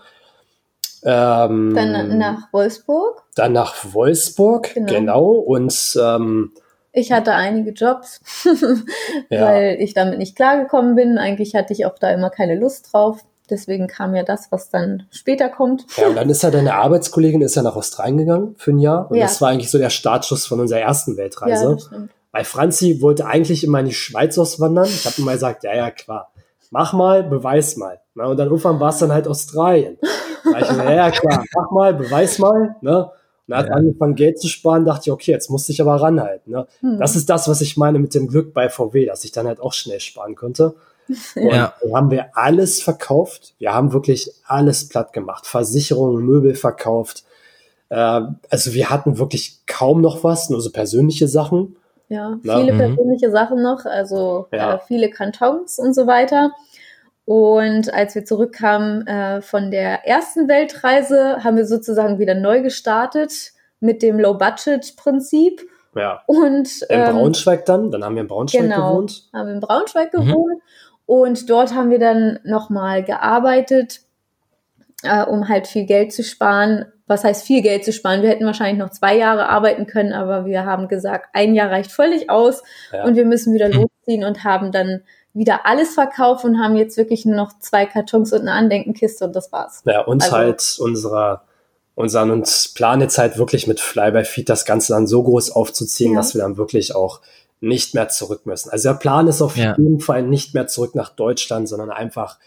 Ähm, 1.03 1.73
dann 1.75 2.17
nach 2.17 2.51
Wolfsburg. 2.51 3.23
Dann 3.35 3.53
nach 3.53 3.75
Wolfsburg, 3.93 4.73
genau. 4.73 4.93
genau. 4.93 5.29
Und 5.29 5.97
ähm, 6.01 6.51
ich 6.97 7.11
hatte 7.11 7.33
einige 7.33 7.71
Jobs, 7.71 8.21
ja. 9.29 9.45
weil 9.45 9.77
ich 9.79 9.93
damit 9.93 10.17
nicht 10.17 10.35
klargekommen 10.35 10.95
bin. 10.95 11.17
Eigentlich 11.17 11.53
hatte 11.53 11.73
ich 11.73 11.85
auch 11.85 11.97
da 11.99 12.09
immer 12.09 12.29
keine 12.31 12.55
Lust 12.55 12.91
drauf. 12.91 13.23
Deswegen 13.49 13.87
kam 13.87 14.15
ja 14.15 14.23
das, 14.23 14.51
was 14.51 14.69
dann 14.69 15.03
später 15.11 15.47
kommt. 15.47 15.85
Ja, 15.95 16.07
und 16.07 16.15
dann 16.15 16.29
ist 16.29 16.43
ja 16.43 16.51
deine 16.51 16.73
Arbeitskollegin 16.73 17.41
ist 17.41 17.55
ja 17.55 17.61
nach 17.61 17.75
Australien 17.75 18.17
gegangen 18.17 18.55
für 18.57 18.71
ein 18.71 18.79
Jahr. 18.79 19.09
Und 19.09 19.17
ja. 19.17 19.23
das 19.23 19.39
war 19.39 19.49
eigentlich 19.49 19.71
so 19.71 19.77
der 19.77 19.91
Startschuss 19.91 20.47
von 20.47 20.59
unserer 20.59 20.79
ersten 20.79 21.15
Weltreise. 21.15 21.63
Ja, 21.63 21.73
das 21.73 21.85
stimmt. 21.85 22.11
Weil 22.31 22.43
Franzi 22.43 23.01
wollte 23.01 23.25
eigentlich 23.25 23.63
immer 23.63 23.79
in 23.79 23.85
die 23.85 23.93
Schweiz 23.93 24.37
auswandern. 24.37 24.85
Ich 24.85 25.05
habe 25.05 25.15
immer 25.19 25.33
gesagt, 25.33 25.63
ja, 25.63 25.75
ja, 25.75 25.91
klar. 25.91 26.31
Mach 26.71 26.91
mal, 26.91 27.23
beweis 27.23 27.77
mal. 27.77 28.01
Na, 28.15 28.25
und 28.25 28.37
dann 28.37 28.47
irgendwann 28.47 28.79
war 28.79 28.89
es 28.89 28.97
dann 28.97 29.13
halt 29.13 29.27
Australien. 29.27 29.97
Da 30.43 30.59
ich, 30.59 30.67
ja, 30.67 30.91
ja, 30.91 31.11
klar, 31.11 31.43
mach 31.55 31.71
mal, 31.71 31.93
beweis 31.93 32.39
mal. 32.39 32.75
Ne? 32.81 33.09
Er 33.47 33.57
hat 33.57 33.67
ja. 33.67 33.73
angefangen, 33.73 34.15
Geld 34.15 34.39
zu 34.39 34.47
sparen, 34.47 34.85
dachte 34.85 35.03
ich, 35.05 35.11
okay, 35.11 35.31
jetzt 35.31 35.49
musste 35.49 35.71
ich 35.71 35.81
aber 35.81 35.95
ranhalten. 35.95 36.51
Ne? 36.51 36.67
Hm. 36.81 36.99
Das 36.99 37.15
ist 37.15 37.29
das, 37.29 37.47
was 37.47 37.61
ich 37.61 37.77
meine 37.77 37.99
mit 37.99 38.13
dem 38.13 38.27
Glück 38.27 38.53
bei 38.53 38.69
VW, 38.69 39.05
dass 39.05 39.23
ich 39.23 39.31
dann 39.31 39.47
halt 39.47 39.61
auch 39.61 39.73
schnell 39.73 39.99
sparen 39.99 40.35
konnte. 40.35 40.75
Und 41.35 41.53
ja. 41.53 41.73
dann 41.81 41.93
haben 41.93 42.11
wir 42.11 42.37
alles 42.37 42.81
verkauft. 42.81 43.53
Wir 43.59 43.73
haben 43.73 43.93
wirklich 43.93 44.31
alles 44.45 44.89
platt 44.89 45.13
gemacht. 45.13 45.45
Versicherungen, 45.45 46.25
Möbel 46.25 46.55
verkauft. 46.55 47.23
Äh, 47.89 48.21
also 48.49 48.73
wir 48.73 48.89
hatten 48.89 49.17
wirklich 49.17 49.61
kaum 49.65 50.01
noch 50.01 50.23
was, 50.23 50.49
nur 50.49 50.61
so 50.61 50.71
persönliche 50.71 51.27
Sachen. 51.27 51.77
Ja, 52.09 52.39
viele 52.41 52.73
mhm. 52.73 52.77
persönliche 52.77 53.31
Sachen 53.31 53.61
noch, 53.61 53.85
also 53.85 54.47
ja. 54.53 54.75
äh, 54.75 54.79
viele 54.87 55.09
Kantons 55.09 55.77
und 55.77 55.93
so 55.93 56.07
weiter. 56.07 56.51
Und 57.27 57.93
als 57.93 58.15
wir 58.15 58.23
zurückkamen 58.23 59.05
äh, 59.05 59.41
von 59.41 59.69
der 59.69 60.07
ersten 60.07 60.47
Weltreise, 60.47 61.43
haben 61.43 61.57
wir 61.57 61.65
sozusagen 61.65 62.19
wieder 62.19 62.35
neu 62.35 62.61
gestartet 62.61 63.51
mit 63.81 64.01
dem 64.01 64.17
Low-Budget-Prinzip. 64.17 65.69
Ja. 65.93 66.23
Und, 66.25 66.69
ähm, 66.87 67.09
in 67.09 67.15
Braunschweig 67.17 67.65
dann? 67.65 67.91
Dann 67.91 68.05
haben 68.05 68.15
wir 68.15 68.21
in 68.21 68.29
Braunschweig 68.29 68.61
genau, 68.61 68.91
gewohnt. 68.91 69.23
Haben 69.33 69.47
wir 69.47 69.53
in 69.55 69.59
Braunschweig 69.59 70.13
mhm. 70.13 70.25
gewohnt. 70.25 70.61
Und 71.05 71.49
dort 71.49 71.75
haben 71.75 71.89
wir 71.89 71.99
dann 71.99 72.39
nochmal 72.45 73.03
gearbeitet, 73.03 73.99
äh, 75.03 75.25
um 75.25 75.49
halt 75.49 75.67
viel 75.67 75.85
Geld 75.85 76.13
zu 76.13 76.23
sparen. 76.23 76.85
Was 77.07 77.25
heißt 77.25 77.45
viel 77.45 77.61
Geld 77.61 77.83
zu 77.83 77.91
sparen? 77.91 78.21
Wir 78.21 78.29
hätten 78.29 78.45
wahrscheinlich 78.45 78.79
noch 78.79 78.91
zwei 78.91 79.17
Jahre 79.17 79.49
arbeiten 79.49 79.85
können, 79.85 80.13
aber 80.13 80.45
wir 80.45 80.65
haben 80.65 80.87
gesagt, 80.87 81.27
ein 81.33 81.55
Jahr 81.55 81.71
reicht 81.71 81.91
völlig 81.91 82.29
aus 82.29 82.63
ja. 82.93 83.03
und 83.03 83.17
wir 83.17 83.25
müssen 83.25 83.53
wieder 83.53 83.67
hm. 83.67 83.81
losziehen 83.81 84.23
und 84.23 84.45
haben 84.45 84.71
dann 84.71 85.01
wieder 85.37 85.65
alles 85.65 85.93
verkauft 85.93 86.45
und 86.45 86.59
haben 86.59 86.75
jetzt 86.75 86.97
wirklich 86.97 87.25
nur 87.25 87.35
noch 87.35 87.57
zwei 87.59 87.85
Kartons 87.85 88.33
und 88.33 88.41
eine 88.41 88.53
Andenkenkiste 88.53 89.25
und 89.25 89.35
das 89.35 89.51
war's. 89.51 89.81
Ja, 89.85 90.01
uns 90.01 90.25
also, 90.25 90.37
halt 90.37 90.77
unserer, 90.79 91.43
unseren 91.95 92.31
und 92.31 92.71
Plan 92.75 93.01
jetzt 93.01 93.17
halt 93.17 93.37
wirklich 93.37 93.67
mit 93.67 93.79
Fly 93.79 94.11
by 94.11 94.23
Feed 94.25 94.49
das 94.49 94.65
Ganze 94.65 94.93
dann 94.93 95.07
so 95.07 95.23
groß 95.23 95.51
aufzuziehen, 95.51 96.13
ja. 96.13 96.19
dass 96.19 96.33
wir 96.33 96.41
dann 96.41 96.57
wirklich 96.57 96.95
auch 96.95 97.21
nicht 97.59 97.93
mehr 97.93 98.09
zurück 98.09 98.45
müssen. 98.45 98.69
Also 98.69 98.89
der 98.89 98.97
Plan 98.97 99.27
ist 99.27 99.41
auf 99.41 99.57
ja. 99.57 99.75
jeden 99.77 99.99
Fall 99.99 100.23
nicht 100.23 100.53
mehr 100.53 100.67
zurück 100.67 100.95
nach 100.95 101.09
Deutschland, 101.09 101.67
sondern 101.67 101.91
einfach 101.91 102.37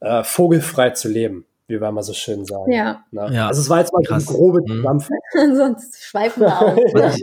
äh, 0.00 0.24
vogelfrei 0.24 0.90
zu 0.90 1.08
leben, 1.08 1.46
wie 1.68 1.80
wir 1.80 1.92
mal 1.92 2.02
so 2.02 2.12
schön 2.12 2.44
sagen. 2.44 2.70
Ja. 2.72 3.04
Ne? 3.10 3.28
ja. 3.32 3.48
Also 3.48 3.60
es 3.60 3.70
war 3.70 3.78
jetzt 3.78 3.92
mal 3.92 4.02
Krass. 4.02 4.28
eine 4.28 4.36
grobe 4.36 4.60
mhm. 4.62 4.76
Zusammenfassung. 4.76 5.18
Sonst 5.56 6.02
schweifen 6.02 6.42
wir 6.42 6.62
aus 6.62 7.20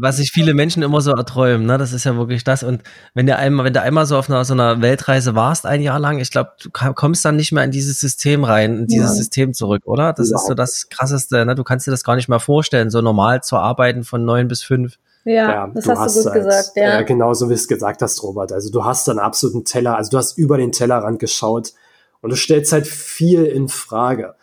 was 0.00 0.16
sich 0.16 0.30
viele 0.30 0.54
Menschen 0.54 0.82
immer 0.82 1.00
so 1.00 1.10
erträumen, 1.10 1.66
ne? 1.66 1.76
Das 1.76 1.92
ist 1.92 2.04
ja 2.04 2.16
wirklich 2.16 2.44
das. 2.44 2.62
Und 2.62 2.82
wenn 3.14 3.26
du 3.26 3.36
einmal, 3.36 3.66
wenn 3.66 3.72
du 3.72 3.82
einmal 3.82 4.06
so 4.06 4.16
auf 4.16 4.30
einer 4.30 4.44
so 4.44 4.54
einer 4.54 4.80
Weltreise 4.80 5.34
warst, 5.34 5.66
ein 5.66 5.82
Jahr 5.82 5.98
lang, 5.98 6.20
ich 6.20 6.30
glaube, 6.30 6.52
du 6.62 6.70
kommst 6.70 7.24
dann 7.24 7.36
nicht 7.36 7.52
mehr 7.52 7.64
in 7.64 7.70
dieses 7.70 7.98
System 7.98 8.44
rein, 8.44 8.78
in 8.78 8.86
dieses 8.86 9.10
ja. 9.10 9.16
System 9.16 9.54
zurück, 9.54 9.82
oder? 9.86 10.12
Das 10.12 10.30
ja. 10.30 10.36
ist 10.36 10.46
so 10.46 10.54
das 10.54 10.88
Krasseste, 10.88 11.44
ne? 11.44 11.54
Du 11.54 11.64
kannst 11.64 11.86
dir 11.86 11.90
das 11.90 12.04
gar 12.04 12.14
nicht 12.14 12.28
mehr 12.28 12.40
vorstellen, 12.40 12.90
so 12.90 13.00
normal 13.00 13.42
zu 13.42 13.56
arbeiten 13.56 14.04
von 14.04 14.24
neun 14.24 14.46
bis 14.46 14.62
fünf. 14.62 14.98
Ja, 15.24 15.50
ja 15.50 15.70
das 15.74 15.88
hast, 15.88 15.98
hast, 15.98 16.16
du 16.16 16.22
gut 16.22 16.32
halt, 16.32 16.44
gesagt, 16.44 16.70
ja. 16.76 17.00
Äh, 17.00 17.04
genau 17.04 17.34
so 17.34 17.50
wie 17.50 17.54
es 17.54 17.66
gesagt 17.66 18.00
hast, 18.00 18.22
Robert. 18.22 18.52
Also 18.52 18.70
du 18.70 18.84
hast 18.84 19.08
einen 19.08 19.18
absoluten 19.18 19.64
Teller, 19.64 19.96
also 19.96 20.10
du 20.10 20.18
hast 20.18 20.38
über 20.38 20.56
den 20.58 20.70
Tellerrand 20.70 21.18
geschaut 21.18 21.72
und 22.20 22.30
du 22.30 22.36
stellst 22.36 22.72
halt 22.72 22.86
viel 22.86 23.44
in 23.44 23.68
Frage. 23.68 24.34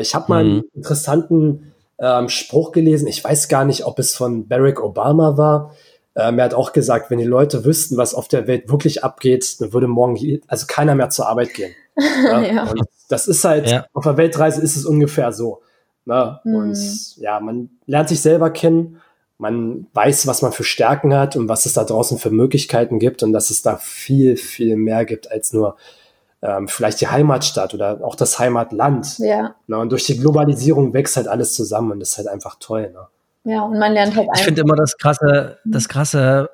Ich 0.00 0.14
habe 0.14 0.26
mal 0.28 0.40
einen 0.40 0.56
mhm. 0.56 0.64
interessanten 0.74 1.72
ähm, 2.00 2.28
Spruch 2.28 2.72
gelesen. 2.72 3.06
Ich 3.06 3.22
weiß 3.22 3.48
gar 3.48 3.64
nicht, 3.64 3.84
ob 3.84 3.98
es 3.98 4.14
von 4.14 4.48
Barack 4.48 4.82
Obama 4.82 5.36
war. 5.36 5.74
Ähm, 6.16 6.38
er 6.38 6.46
hat 6.46 6.54
auch 6.54 6.72
gesagt, 6.72 7.10
wenn 7.10 7.18
die 7.18 7.24
Leute 7.24 7.64
wüssten, 7.64 7.96
was 7.96 8.14
auf 8.14 8.26
der 8.28 8.46
Welt 8.46 8.68
wirklich 8.68 9.04
abgeht, 9.04 9.60
dann 9.60 9.72
würde 9.72 9.86
morgen 9.86 10.40
also 10.48 10.66
keiner 10.66 10.94
mehr 10.94 11.10
zur 11.10 11.28
Arbeit 11.28 11.54
gehen. 11.54 11.72
Ja? 12.24 12.40
ja. 12.40 12.70
Und 12.70 12.82
das 13.10 13.28
ist 13.28 13.44
halt, 13.44 13.68
ja. 13.68 13.84
auf 13.92 14.04
der 14.04 14.16
Weltreise 14.16 14.62
ist 14.62 14.76
es 14.76 14.86
ungefähr 14.86 15.32
so. 15.32 15.60
Ne? 16.06 16.40
Mhm. 16.44 16.54
Und 16.54 17.16
ja, 17.18 17.40
man 17.40 17.68
lernt 17.84 18.08
sich 18.08 18.22
selber 18.22 18.48
kennen, 18.50 19.00
man 19.36 19.86
weiß, 19.92 20.26
was 20.26 20.40
man 20.40 20.52
für 20.52 20.64
Stärken 20.64 21.14
hat 21.14 21.36
und 21.36 21.48
was 21.48 21.66
es 21.66 21.74
da 21.74 21.84
draußen 21.84 22.18
für 22.18 22.30
Möglichkeiten 22.30 22.98
gibt 22.98 23.22
und 23.22 23.32
dass 23.32 23.50
es 23.50 23.60
da 23.60 23.76
viel, 23.76 24.36
viel 24.36 24.76
mehr 24.76 25.04
gibt 25.04 25.30
als 25.30 25.52
nur 25.52 25.76
ähm, 26.42 26.68
vielleicht 26.68 27.00
die 27.00 27.08
Heimatstadt 27.08 27.74
oder 27.74 28.00
auch 28.02 28.14
das 28.14 28.38
Heimatland. 28.38 29.18
Ja. 29.18 29.54
Ne? 29.66 29.78
Und 29.78 29.92
durch 29.92 30.04
die 30.04 30.18
Globalisierung 30.18 30.94
wächst 30.94 31.16
halt 31.16 31.28
alles 31.28 31.54
zusammen 31.54 31.92
und 31.92 32.00
das 32.00 32.10
ist 32.10 32.18
halt 32.18 32.28
einfach 32.28 32.56
toll. 32.58 32.90
Ne? 32.92 33.52
Ja, 33.52 33.62
und 33.62 33.78
man 33.78 33.92
lernt 33.92 34.16
halt 34.16 34.28
Ich 34.34 34.42
finde 34.42 34.62
immer 34.62 34.76
das 34.76 34.96
krasse, 34.96 35.58
das 35.64 35.88
krasse, 35.88 36.50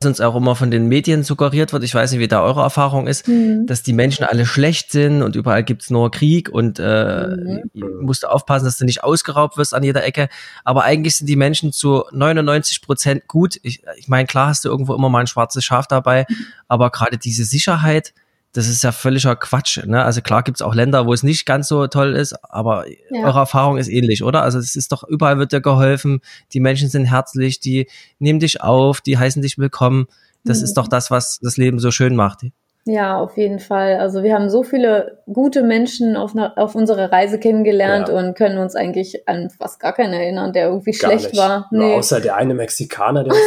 was 0.00 0.08
uns 0.08 0.20
auch 0.20 0.34
immer 0.34 0.56
von 0.56 0.70
den 0.70 0.88
Medien 0.88 1.24
suggeriert 1.24 1.72
wird, 1.72 1.84
ich 1.84 1.94
weiß 1.94 2.12
nicht, 2.12 2.20
wie 2.20 2.28
da 2.28 2.42
eure 2.42 2.62
Erfahrung 2.62 3.06
ist, 3.06 3.28
mhm. 3.28 3.66
dass 3.66 3.82
die 3.82 3.92
Menschen 3.92 4.24
alle 4.24 4.46
schlecht 4.46 4.92
sind 4.92 5.22
und 5.22 5.36
überall 5.36 5.62
gibt's 5.62 5.90
nur 5.90 6.10
Krieg 6.10 6.48
und 6.48 6.78
äh, 6.78 7.26
mhm. 7.26 7.70
musst 8.00 8.22
du 8.22 8.28
aufpassen, 8.28 8.64
dass 8.64 8.78
du 8.78 8.86
nicht 8.86 9.04
ausgeraubt 9.04 9.58
wirst 9.58 9.74
an 9.74 9.82
jeder 9.82 10.02
Ecke. 10.02 10.28
Aber 10.64 10.84
eigentlich 10.84 11.16
sind 11.16 11.26
die 11.26 11.36
Menschen 11.36 11.70
zu 11.72 12.04
99 12.12 12.80
Prozent 12.80 13.28
gut. 13.28 13.60
Ich, 13.62 13.82
ich 13.96 14.08
meine, 14.08 14.26
klar 14.26 14.48
hast 14.48 14.64
du 14.64 14.70
irgendwo 14.70 14.94
immer 14.94 15.10
mal 15.10 15.20
ein 15.20 15.26
schwarzes 15.26 15.64
Schaf 15.64 15.86
dabei, 15.86 16.24
mhm. 16.28 16.46
aber 16.66 16.90
gerade 16.90 17.18
diese 17.18 17.44
Sicherheit, 17.44 18.14
das 18.52 18.66
ist 18.66 18.82
ja 18.82 18.92
völliger 18.92 19.36
Quatsch. 19.36 19.84
Ne? 19.84 20.02
Also 20.02 20.22
klar 20.22 20.42
gibt's 20.42 20.62
auch 20.62 20.74
Länder, 20.74 21.06
wo 21.06 21.12
es 21.12 21.22
nicht 21.22 21.46
ganz 21.46 21.68
so 21.68 21.86
toll 21.86 22.14
ist, 22.16 22.34
aber 22.44 22.88
ja. 22.88 23.24
eure 23.24 23.40
Erfahrung 23.40 23.78
ist 23.78 23.88
ähnlich, 23.88 24.24
oder? 24.24 24.42
Also 24.42 24.58
es 24.58 24.74
ist 24.74 24.90
doch, 24.92 25.04
überall 25.04 25.38
wird 25.38 25.52
dir 25.52 25.60
geholfen, 25.60 26.20
die 26.52 26.60
Menschen 26.60 26.88
sind 26.88 27.04
herzlich, 27.04 27.60
die 27.60 27.88
nehmen 28.18 28.40
dich 28.40 28.60
auf, 28.60 29.00
die 29.00 29.18
heißen 29.18 29.42
dich 29.42 29.58
willkommen. 29.58 30.06
Das 30.44 30.58
mhm. 30.58 30.64
ist 30.64 30.74
doch 30.74 30.88
das, 30.88 31.10
was 31.10 31.38
das 31.40 31.56
Leben 31.56 31.78
so 31.78 31.90
schön 31.90 32.16
macht. 32.16 32.46
Ja, 32.86 33.20
auf 33.20 33.36
jeden 33.36 33.58
Fall. 33.58 33.98
Also 33.98 34.22
wir 34.22 34.34
haben 34.34 34.48
so 34.48 34.62
viele 34.62 35.22
gute 35.30 35.62
Menschen 35.62 36.16
auf, 36.16 36.32
auf 36.56 36.74
unserer 36.74 37.12
Reise 37.12 37.38
kennengelernt 37.38 38.08
ja. 38.08 38.14
und 38.14 38.34
können 38.34 38.58
uns 38.58 38.74
eigentlich 38.74 39.28
an 39.28 39.50
fast 39.50 39.80
gar 39.80 39.92
keinen 39.92 40.14
erinnern, 40.14 40.54
der 40.54 40.68
irgendwie 40.68 40.92
gar 40.92 41.10
schlecht 41.10 41.32
nicht. 41.32 41.38
war. 41.38 41.68
Nee. 41.70 41.94
außer 41.94 42.20
der 42.20 42.36
eine 42.36 42.54
Mexikaner, 42.54 43.22
der 43.22 43.34
uns 43.34 43.42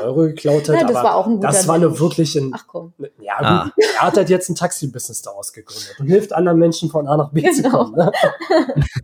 300.000 0.00 0.04
Euro 0.04 0.20
geklaut 0.22 0.68
hat. 0.68 0.76
Ja, 0.78 0.84
das 0.86 0.94
war 0.94 1.16
auch 1.16 1.26
ein 1.26 1.36
guter 1.36 1.48
Das 1.48 1.66
war 1.66 1.78
nur 1.78 1.98
wirklich 1.98 2.36
ein. 2.36 2.52
Ach 2.54 2.64
komm. 2.68 2.92
Ja, 3.20 3.34
ah. 3.38 3.64
gut. 3.64 3.72
Er 3.96 4.02
hat 4.02 4.16
halt 4.16 4.28
jetzt 4.28 4.48
ein 4.48 4.54
Taxi-Business 4.54 5.22
daraus 5.22 5.52
gegründet 5.52 5.96
und 5.98 6.06
hilft 6.06 6.32
anderen 6.32 6.58
Menschen 6.58 6.90
von 6.90 7.08
A 7.08 7.16
nach 7.16 7.32
B 7.32 7.40
genau. 7.40 7.54
zu 7.54 7.62
kommen. 7.70 7.96
Ne? 7.96 8.12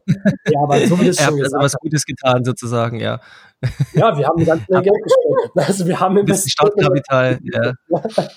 ja, 0.47 0.61
aber 0.63 0.87
so 0.87 1.01
wie 1.01 1.09
es 1.09 1.21
schon 1.21 1.37
gesagt. 1.37 1.55
Also 1.55 1.65
was 1.65 1.81
Gutes 1.81 2.05
getan, 2.05 2.45
sozusagen, 2.45 3.01
ja. 3.01 3.19
Ja, 3.95 4.17
wir 4.17 4.27
haben 4.27 4.45
ganz 4.45 4.63
viel 4.65 4.83
Geld 4.83 5.03
gestellt. 5.03 5.69
Also 5.69 5.87
wir 5.87 5.99
haben 5.99 6.17
investiert. 6.19 6.53
Startkapital, 6.53 7.39
ja. 7.43 7.73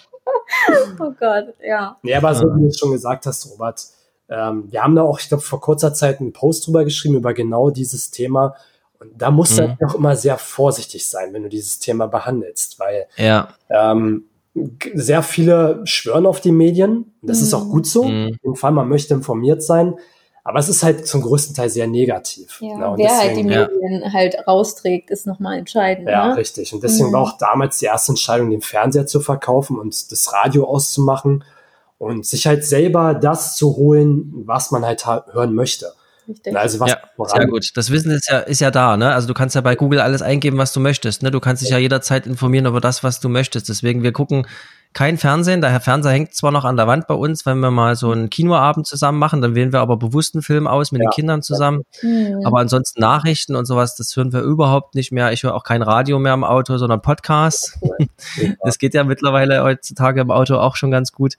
oh 1.00 1.12
Gott, 1.20 1.54
ja. 1.66 1.98
Nee, 2.02 2.16
aber 2.16 2.34
so 2.36 2.46
wie 2.56 2.62
du 2.62 2.68
es 2.68 2.78
schon 2.78 2.92
gesagt 2.92 3.26
hast, 3.26 3.52
Robert, 3.52 3.86
ähm, 4.30 4.66
wir 4.70 4.84
haben 4.84 4.96
da 4.96 5.04
auch, 5.04 5.20
ich 5.20 5.28
glaube, 5.28 5.44
vor 5.44 5.62
kurzer 5.62 5.94
Zeit 5.94 6.20
einen 6.20 6.34
Post 6.34 6.68
drüber 6.68 6.84
geschrieben, 6.84 7.16
über 7.16 7.34
genau 7.34 7.70
dieses 7.70 8.12
Thema. 8.12 8.56
Und 9.00 9.22
da 9.22 9.32
musst 9.32 9.60
mhm. 9.60 9.78
du 9.80 9.86
auch 9.86 9.96
immer 9.96 10.16
sehr 10.16 10.38
vorsichtig 10.38 11.08
sein, 11.08 11.34
wenn 11.34 11.44
du 11.44 11.50
dieses 11.50 11.80
Thema 11.80 12.08
behandelst, 12.08 12.80
weil 12.80 13.08
ja. 13.16 13.50
ähm, 13.70 14.26
sehr 14.94 15.22
viele 15.22 15.82
schwören 15.86 16.26
auf 16.26 16.42
die 16.42 16.52
Medien. 16.52 17.14
Das 17.22 17.40
mhm. 17.40 17.44
ist 17.44 17.54
auch 17.54 17.66
mhm. 17.66 17.72
gut 17.72 17.88
so. 17.88 18.04
Mhm. 18.04 18.26
Auf 18.32 18.44
jeden 18.44 18.56
Fall, 18.56 18.72
man 18.72 18.90
möchte 18.90 19.14
informiert 19.14 19.64
sein. 19.64 19.96
Aber 20.48 20.60
es 20.60 20.70
ist 20.70 20.82
halt 20.82 21.06
zum 21.06 21.24
größten 21.24 21.54
Teil 21.54 21.70
sehr 21.70 21.88
negativ. 21.88 22.62
Ja, 22.62 22.78
ne? 22.78 22.94
wer 22.96 23.10
deswegen, 23.10 23.20
halt 23.20 23.38
die 23.38 23.44
Medien 23.44 24.02
ja. 24.02 24.14
halt 24.14 24.48
rausträgt, 24.48 25.12
ist 25.12 25.28
nochmal 25.28 25.58
entscheidend. 25.58 26.08
Ja, 26.08 26.30
ne? 26.30 26.38
richtig. 26.38 26.74
Und 26.74 26.82
deswegen 26.82 27.10
mhm. 27.10 27.14
war 27.16 27.22
auch 27.24 27.38
damals 27.38 27.80
die 27.80 27.86
erste 27.88 28.14
Entscheidung, 28.14 28.50
den 28.50 28.62
Fernseher 28.62 29.06
zu 29.06 29.20
verkaufen 29.20 29.78
und 29.78 30.10
das 30.10 30.32
Radio 30.32 30.66
auszumachen 30.66 31.44
und 31.98 32.26
sich 32.26 32.48
halt 32.48 32.64
selber 32.64 33.14
das 33.14 33.58
zu 33.58 33.76
holen, 33.76 34.32
was 34.46 34.72
man 34.72 34.86
halt 34.86 35.06
hören 35.06 35.54
möchte. 35.54 35.92
Richtig. 36.30 36.56
Also 36.56 36.80
was 36.80 36.92
ja, 36.92 37.00
sehr 37.26 37.48
gut. 37.48 37.72
Das 37.76 37.92
Wissen 37.92 38.12
ist 38.12 38.30
ja, 38.30 38.40
ist 38.40 38.62
ja 38.62 38.72
da, 38.72 38.96
ne? 38.96 39.14
Also 39.14 39.28
du 39.28 39.34
kannst 39.34 39.54
ja 39.54 39.60
bei 39.60 39.76
Google 39.76 40.00
alles 40.00 40.22
eingeben, 40.22 40.58
was 40.58 40.72
du 40.72 40.80
möchtest, 40.80 41.24
ne? 41.24 41.32
Du 41.32 41.42
kannst 41.42 41.62
dich 41.62 41.72
ja 41.72 41.78
jederzeit 41.78 42.26
informieren 42.26 42.68
über 42.68 42.80
das, 42.80 43.04
was 43.04 43.20
du 43.20 43.28
möchtest. 43.28 43.68
Deswegen, 43.68 44.02
wir 44.02 44.14
gucken 44.14 44.48
kein 44.98 45.20
Fernsehen. 45.20 45.62
Der 45.62 45.80
Fernseher 45.80 46.12
hängt 46.12 46.34
zwar 46.34 46.52
noch 46.52 46.66
an 46.66 46.76
der 46.76 46.88
Wand 46.88 47.06
bei 47.06 47.14
uns, 47.14 47.46
wenn 47.46 47.60
wir 47.60 47.70
mal 47.70 47.96
so 47.96 48.10
einen 48.10 48.32
Kinoabend 48.32 48.88
zusammen 48.88 49.20
machen, 49.20 49.44
dann 49.44 49.54
wählen 49.54 49.72
wir 49.72 49.80
aber 49.80 49.96
bewusst 49.96 50.34
einen 50.34 50.42
Film 50.42 50.66
aus 50.66 50.92
mit 50.92 51.04
ja. 51.04 51.08
den 51.08 51.14
Kindern 51.14 51.44
zusammen. 51.44 51.84
Mhm. 52.02 52.42
Aber 52.44 52.58
ansonsten 52.58 53.00
Nachrichten 53.00 53.56
und 53.56 53.66
sowas, 53.66 53.96
das 53.96 54.16
hören 54.16 54.34
wir 54.34 54.42
überhaupt 54.42 54.96
nicht 54.96 55.12
mehr. 55.12 55.32
Ich 55.34 55.44
höre 55.44 55.54
auch 55.54 55.64
kein 55.64 55.84
Radio 55.84 56.18
mehr 56.18 56.34
im 56.34 56.44
Auto, 56.44 56.80
sondern 56.80 57.04
Podcasts. 57.04 57.80
das 58.64 58.80
geht 58.80 58.96
ja 58.96 59.04
mittlerweile 59.04 59.64
heutzutage 59.64 60.20
im 60.20 60.32
Auto 60.32 60.56
auch 60.56 60.76
schon 60.76 60.90
ganz 60.90 61.12
gut. 61.12 61.36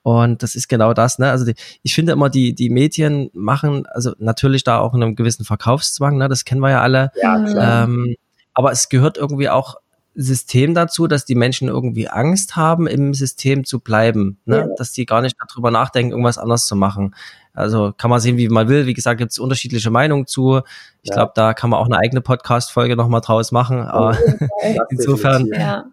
Und 0.00 0.42
das 0.42 0.54
ist 0.54 0.68
genau 0.68 0.94
das, 0.94 1.18
ne? 1.18 1.30
Also 1.30 1.44
die, 1.44 1.54
ich 1.82 1.94
finde 1.94 2.12
immer, 2.12 2.30
die, 2.30 2.54
die 2.54 2.70
Medien 2.70 3.28
machen, 3.34 3.84
also 3.88 4.12
natürlich 4.20 4.64
da 4.64 4.78
auch 4.78 4.94
einen 4.94 5.16
gewissen 5.16 5.44
Verkaufszwang, 5.44 6.16
ne? 6.16 6.30
Das 6.30 6.46
kennen 6.46 6.62
wir 6.62 6.70
ja 6.70 6.80
alle. 6.80 7.10
Ja, 7.22 7.44
klar. 7.44 7.84
Ähm, 7.84 8.16
aber 8.54 8.72
es 8.72 8.88
gehört 8.88 9.18
irgendwie 9.18 9.50
auch 9.50 9.76
System 10.14 10.74
dazu, 10.74 11.06
dass 11.06 11.24
die 11.24 11.34
Menschen 11.34 11.68
irgendwie 11.68 12.08
Angst 12.08 12.56
haben, 12.56 12.86
im 12.86 13.14
System 13.14 13.64
zu 13.64 13.80
bleiben, 13.80 14.38
ne? 14.44 14.56
Ja. 14.58 14.68
dass 14.76 14.92
die 14.92 15.06
gar 15.06 15.22
nicht 15.22 15.36
darüber 15.48 15.70
nachdenken, 15.70 16.12
irgendwas 16.12 16.38
anders 16.38 16.66
zu 16.66 16.76
machen. 16.76 17.14
Also 17.54 17.92
kann 17.96 18.10
man 18.10 18.20
sehen, 18.20 18.36
wie 18.36 18.48
man 18.48 18.68
will. 18.68 18.86
Wie 18.86 18.94
gesagt, 18.94 19.18
gibt 19.18 19.32
es 19.32 19.38
unterschiedliche 19.38 19.90
Meinungen 19.90 20.26
zu. 20.26 20.60
Ich 21.02 21.10
ja. 21.10 21.16
glaube, 21.16 21.32
da 21.34 21.54
kann 21.54 21.70
man 21.70 21.80
auch 21.80 21.86
eine 21.86 21.98
eigene 21.98 22.20
Podcast-Folge 22.20 22.96
nochmal 22.96 23.20
draus 23.20 23.52
machen. 23.52 23.82
Aber 23.82 24.16
insofern 24.90 25.46
ja. 25.46 25.84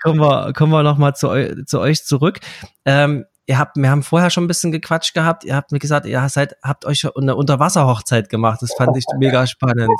kommen 0.00 0.20
wir, 0.20 0.52
kommen 0.52 0.72
wir 0.72 0.82
nochmal 0.82 1.14
zu, 1.14 1.64
zu 1.64 1.80
euch 1.80 2.04
zurück. 2.04 2.40
Ähm, 2.84 3.24
ihr 3.48 3.58
habt, 3.58 3.76
wir 3.76 3.90
haben 3.90 4.02
vorher 4.02 4.28
schon 4.28 4.44
ein 4.44 4.46
bisschen 4.46 4.70
gequatscht 4.72 5.14
gehabt. 5.14 5.42
Ihr 5.42 5.56
habt 5.56 5.72
mir 5.72 5.78
gesagt, 5.78 6.04
ihr 6.06 6.28
seid, 6.28 6.56
habt 6.62 6.84
euch 6.84 7.06
eine 7.16 7.34
Unterwasserhochzeit 7.34 8.28
gemacht. 8.28 8.60
Das 8.60 8.74
fand 8.74 8.94
ich 8.96 9.04
mega 9.18 9.46
spannend. 9.46 9.90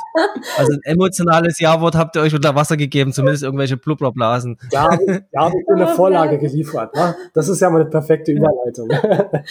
Also 0.55 0.73
ein 0.73 0.81
emotionales 0.83 1.59
Ja-Wort 1.59 1.95
habt 1.95 2.15
ihr 2.15 2.21
euch 2.21 2.35
unter 2.35 2.53
Wasser 2.53 2.77
gegeben, 2.77 3.11
zumindest 3.11 3.43
irgendwelche 3.43 3.75
Blubberblasen. 3.75 4.59
Ja, 4.71 4.91
ja, 5.31 5.41
habe 5.41 5.55
ich 5.59 5.67
eine 5.73 5.87
Vorlage 5.87 6.37
geliefert. 6.37 6.95
Ne? 6.95 7.15
Das 7.33 7.49
ist 7.49 7.59
ja 7.59 7.71
mal 7.71 7.81
eine 7.81 7.89
perfekte 7.89 8.31
Überleitung. 8.31 8.89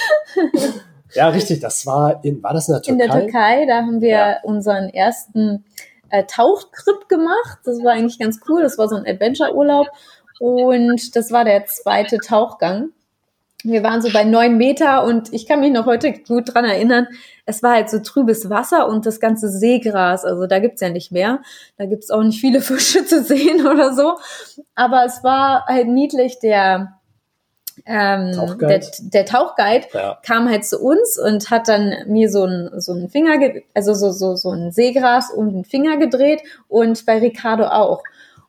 ja, 1.14 1.28
richtig. 1.30 1.58
Das 1.58 1.84
war 1.84 2.24
in, 2.24 2.40
war 2.40 2.54
das 2.54 2.68
in 2.68 2.74
der 2.74 2.82
Türkei? 2.82 3.04
In 3.04 3.10
der 3.10 3.20
Türkei, 3.20 3.66
da 3.66 3.76
haben 3.78 4.00
wir 4.00 4.08
ja. 4.08 4.36
unseren 4.44 4.90
ersten 4.90 5.64
äh, 6.10 6.22
Tauchtrip 6.24 7.08
gemacht. 7.08 7.58
Das 7.64 7.82
war 7.82 7.94
eigentlich 7.94 8.20
ganz 8.20 8.38
cool. 8.48 8.62
Das 8.62 8.78
war 8.78 8.88
so 8.88 8.94
ein 8.94 9.06
Adventure-Urlaub. 9.06 9.88
Und 10.38 11.16
das 11.16 11.32
war 11.32 11.44
der 11.44 11.66
zweite 11.66 12.18
Tauchgang 12.18 12.90
wir 13.64 13.82
waren 13.82 14.02
so 14.02 14.10
bei 14.12 14.24
neun 14.24 14.56
Meter 14.56 15.04
und 15.04 15.32
ich 15.32 15.46
kann 15.46 15.60
mich 15.60 15.72
noch 15.72 15.86
heute 15.86 16.12
gut 16.12 16.54
dran 16.54 16.64
erinnern, 16.64 17.08
es 17.44 17.62
war 17.62 17.74
halt 17.74 17.90
so 17.90 17.98
trübes 17.98 18.50
Wasser 18.50 18.88
und 18.88 19.04
das 19.04 19.20
ganze 19.20 19.50
Seegras, 19.50 20.24
also 20.24 20.46
da 20.46 20.58
gibt's 20.58 20.80
ja 20.80 20.90
nicht 20.90 21.10
mehr. 21.10 21.40
Da 21.76 21.86
gibt's 21.86 22.10
auch 22.10 22.22
nicht 22.22 22.40
viele 22.40 22.60
Fische 22.62 23.04
zu 23.04 23.22
sehen 23.22 23.66
oder 23.66 23.94
so. 23.94 24.16
Aber 24.74 25.04
es 25.04 25.24
war 25.24 25.64
halt 25.66 25.88
niedlich, 25.88 26.38
der 26.38 26.98
ähm, 27.86 28.32
der, 28.60 28.80
der 29.00 29.24
Tauchguide 29.24 29.86
ja. 29.92 30.18
kam 30.24 30.48
halt 30.48 30.64
zu 30.64 30.80
uns 30.80 31.18
und 31.18 31.50
hat 31.50 31.68
dann 31.68 31.94
mir 32.06 32.30
so 32.30 32.44
ein, 32.44 32.70
so 32.80 32.92
ein 32.92 33.08
Finger, 33.08 33.38
also 33.74 33.94
so, 33.94 34.10
so, 34.10 34.36
so 34.36 34.50
ein 34.50 34.72
Seegras 34.72 35.30
um 35.30 35.52
den 35.52 35.64
Finger 35.64 35.96
gedreht 35.96 36.42
und 36.68 37.06
bei 37.06 37.18
Ricardo 37.18 37.66
auch. 37.66 38.02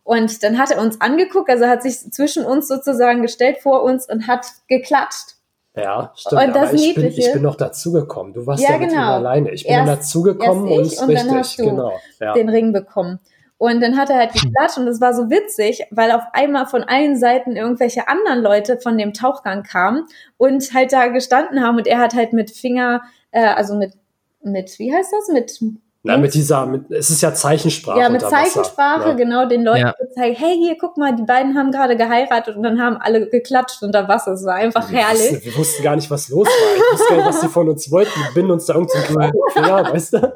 Und 0.09 0.41
dann 0.41 0.57
hat 0.57 0.71
er 0.71 0.81
uns 0.81 0.99
angeguckt, 1.01 1.51
also 1.51 1.67
hat 1.67 1.83
sich 1.83 1.99
zwischen 2.11 2.43
uns 2.43 2.67
sozusagen 2.67 3.21
gestellt 3.21 3.59
vor 3.59 3.83
uns 3.83 4.09
und 4.09 4.25
hat 4.25 4.43
geklatscht. 4.67 5.35
Ja, 5.75 6.11
stimmt. 6.15 6.45
Und 6.45 6.55
das 6.55 6.69
aber 6.69 6.73
ich, 6.73 6.95
bin, 6.95 7.05
ich 7.05 7.31
bin 7.31 7.43
noch 7.43 7.53
dazugekommen. 7.53 8.33
Du 8.33 8.47
warst 8.47 8.63
ja, 8.63 8.71
ja 8.71 8.77
genau. 8.77 8.87
mit 8.87 8.95
ihm 8.95 9.03
alleine. 9.03 9.51
Ich 9.51 9.65
bin 9.65 9.71
erst, 9.71 9.87
dazugekommen 9.87 10.63
und, 10.63 10.71
und 10.71 10.79
richtig, 10.79 11.15
dann 11.15 11.37
hast 11.37 11.59
du 11.59 11.63
genau, 11.63 11.93
ja. 12.19 12.33
den 12.33 12.49
Ring 12.49 12.73
bekommen. 12.73 13.19
Und 13.59 13.81
dann 13.81 13.97
hat 13.97 14.09
er 14.09 14.15
halt 14.15 14.33
geklatscht 14.33 14.79
und 14.79 14.87
es 14.87 14.99
war 14.99 15.13
so 15.13 15.29
witzig, 15.29 15.85
weil 15.91 16.09
auf 16.09 16.23
einmal 16.33 16.65
von 16.65 16.81
allen 16.81 17.15
Seiten 17.15 17.55
irgendwelche 17.55 18.07
anderen 18.07 18.41
Leute 18.41 18.79
von 18.79 18.97
dem 18.97 19.13
Tauchgang 19.13 19.61
kamen 19.61 20.07
und 20.37 20.73
halt 20.73 20.91
da 20.91 21.05
gestanden 21.09 21.63
haben 21.63 21.77
und 21.77 21.85
er 21.85 21.99
hat 21.99 22.15
halt 22.15 22.33
mit 22.33 22.49
Finger, 22.49 23.03
äh, 23.29 23.45
also 23.45 23.75
mit, 23.75 23.93
mit, 24.41 24.79
wie 24.79 24.91
heißt 24.91 25.13
das, 25.13 25.27
mit 25.31 25.59
na, 26.01 26.15
mit 26.17 26.33
dieser, 26.33 26.65
mit, 26.65 26.89
es 26.91 27.09
ist 27.09 27.21
ja 27.21 27.33
Zeichensprache. 27.33 27.99
Ja, 27.99 28.09
mit 28.09 28.21
Zeichensprache, 28.21 29.01
Wasser, 29.01 29.13
ne? 29.13 29.15
genau, 29.17 29.45
den 29.45 29.65
Leuten 29.65 29.81
ja. 29.81 29.93
gezeigt, 29.99 30.39
hey, 30.39 30.55
hier, 30.55 30.77
guck 30.79 30.95
mal, 30.95 31.13
die 31.13 31.23
beiden 31.23 31.57
haben 31.57 31.71
gerade 31.71 31.97
geheiratet 31.97 32.55
und 32.55 32.63
dann 32.63 32.81
haben 32.81 32.95
alle 32.95 33.27
geklatscht 33.29 33.83
unter 33.83 34.07
Wasser. 34.07 34.31
Es 34.31 34.45
war 34.45 34.55
einfach 34.55 34.89
wir 34.89 34.99
herrlich. 34.99 35.33
Wussten, 35.33 35.45
wir 35.45 35.57
wussten 35.57 35.83
gar 35.83 35.95
nicht, 35.97 36.09
was 36.09 36.29
los 36.29 36.47
war. 36.47 36.75
Ich 36.75 36.99
wusste 36.99 37.09
gar 37.09 37.17
nicht, 37.17 37.27
was 37.27 37.41
sie 37.41 37.49
von 37.49 37.67
uns 37.67 37.91
wollten. 37.91 38.11
Wir 38.17 38.33
binden 38.33 38.51
uns 38.51 38.65
da 38.65 38.75
irgendeinen 38.75 39.03
kleinen 39.03 39.33
Finger, 39.53 39.93
weißt 39.93 40.13
du? 40.13 40.33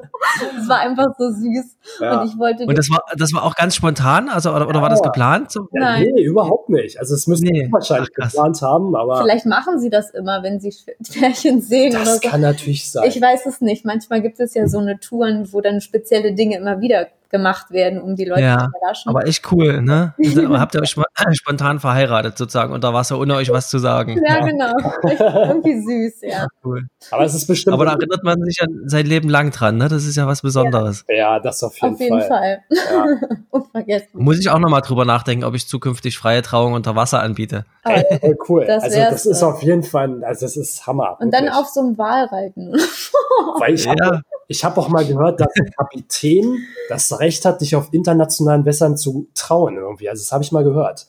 Es 0.59 0.67
war 0.67 0.79
einfach 0.79 1.07
so 1.17 1.29
süß. 1.29 1.77
Ja. 2.01 2.21
Und 2.21 2.29
ich 2.29 2.37
wollte. 2.37 2.65
Und 2.65 2.77
das 2.77 2.89
war, 2.89 3.03
das 3.15 3.33
war 3.33 3.43
auch 3.43 3.55
ganz 3.55 3.75
spontan, 3.75 4.29
also, 4.29 4.53
oder, 4.53 4.67
oder 4.67 4.81
war 4.81 4.89
das 4.89 5.01
geplant? 5.01 5.53
Ja, 5.55 5.61
Nein. 5.71 6.11
Nee, 6.13 6.23
überhaupt 6.23 6.69
nicht. 6.69 6.99
Also, 6.99 7.15
es 7.15 7.27
müssen 7.27 7.45
nee. 7.45 7.69
wahrscheinlich 7.71 8.09
Ach, 8.19 8.27
geplant 8.27 8.61
haben, 8.61 8.95
aber. 8.95 9.21
Vielleicht 9.21 9.45
machen 9.45 9.79
sie 9.79 9.89
das 9.89 10.09
immer, 10.11 10.43
wenn 10.43 10.59
sie 10.59 10.73
Pärchen 11.13 11.61
sehen 11.61 11.93
das 11.93 12.01
oder 12.01 12.11
so. 12.15 12.19
Das 12.21 12.31
kann 12.31 12.41
natürlich 12.41 12.91
sein. 12.91 13.07
Ich 13.07 13.21
weiß 13.21 13.45
es 13.45 13.61
nicht. 13.61 13.85
Manchmal 13.85 14.21
gibt 14.21 14.39
es 14.39 14.53
ja 14.53 14.67
so 14.67 14.79
eine 14.79 14.99
Touren, 14.99 15.52
wo 15.53 15.61
dann 15.61 15.81
spezielle 15.81 16.33
Dinge 16.33 16.57
immer 16.57 16.81
wieder 16.81 17.07
gemacht 17.33 17.71
werden, 17.71 17.99
um 17.99 18.15
die 18.15 18.25
Leute 18.25 18.41
ja, 18.41 18.59
zu 18.59 18.65
überraschen. 18.67 19.09
Aber 19.09 19.27
echt 19.27 19.51
cool, 19.51 19.81
ne? 19.81 20.13
Habt 20.59 20.75
ihr 20.75 20.81
euch 20.81 20.95
spontan 21.33 21.79
verheiratet 21.79 22.37
sozusagen 22.37 22.71
unter 22.71 22.93
Wasser, 22.93 23.19
ohne 23.19 23.35
euch 23.35 23.51
was 23.51 23.69
zu 23.69 23.79
sagen? 23.79 24.21
Ja, 24.25 24.45
genau. 24.45 24.71
irgendwie 25.03 25.81
süß, 25.81 26.21
ja. 26.21 26.47
Cool. 26.63 26.87
Aber 27.09 27.25
es 27.25 27.33
ist 27.33 27.47
bestimmt. 27.47 27.73
Aber 27.73 27.85
da 27.85 27.93
erinnert 27.93 28.23
man 28.23 28.41
sich 28.43 28.59
ja 28.61 28.67
sein 28.85 29.07
Leben 29.07 29.29
lang 29.29 29.49
dran, 29.49 29.77
ne? 29.77 29.89
Das 29.89 30.05
ist 30.05 30.15
ja 30.15 30.27
was 30.27 30.43
Besonderes. 30.43 31.05
Ja, 31.09 31.15
ja 31.15 31.39
das 31.39 31.63
auf 31.63 31.75
jeden 31.81 31.97
Fall. 31.97 32.07
Auf 32.07 32.13
jeden 32.13 32.27
Fall. 32.27 32.63
Ja. 32.69 33.05
Unvergessen. 33.49 34.09
Muss 34.13 34.39
ich 34.39 34.49
auch 34.49 34.59
nochmal 34.59 34.81
drüber 34.81 35.03
nachdenken, 35.03 35.43
ob 35.43 35.55
ich 35.55 35.67
zukünftig 35.67 36.17
freie 36.17 36.43
Trauung 36.43 36.73
unter 36.73 36.95
Wasser 36.95 37.21
anbiete. 37.21 37.65
Aber, 37.83 38.03
oh, 38.21 38.33
cool. 38.49 38.65
Das 38.65 38.83
also 38.83 38.97
das 38.97 39.25
ist 39.25 39.43
auf 39.43 39.61
jeden 39.61 39.83
Fall, 39.83 40.23
also 40.23 40.45
das 40.45 40.55
ist 40.55 40.87
Hammer. 40.87 41.17
Und 41.19 41.31
wirklich. 41.31 41.49
dann 41.49 41.59
auf 41.59 41.67
so 41.67 41.81
einem 41.81 41.97
Wal 41.97 42.25
reiten. 42.25 42.73
Weil 43.59 43.75
ich 43.75 43.85
ja. 43.85 44.21
Ich 44.47 44.63
habe 44.63 44.79
auch 44.79 44.89
mal 44.89 45.05
gehört, 45.05 45.39
dass 45.39 45.47
ein 45.55 45.71
Kapitän 45.71 46.65
das 46.89 47.19
Recht 47.19 47.45
hat, 47.45 47.61
dich 47.61 47.75
auf 47.75 47.89
internationalen 47.91 48.65
Wässern 48.65 48.97
zu 48.97 49.27
trauen 49.33 49.77
irgendwie. 49.77 50.09
Also 50.09 50.21
das 50.21 50.31
habe 50.31 50.43
ich 50.43 50.51
mal 50.51 50.63
gehört. 50.63 51.07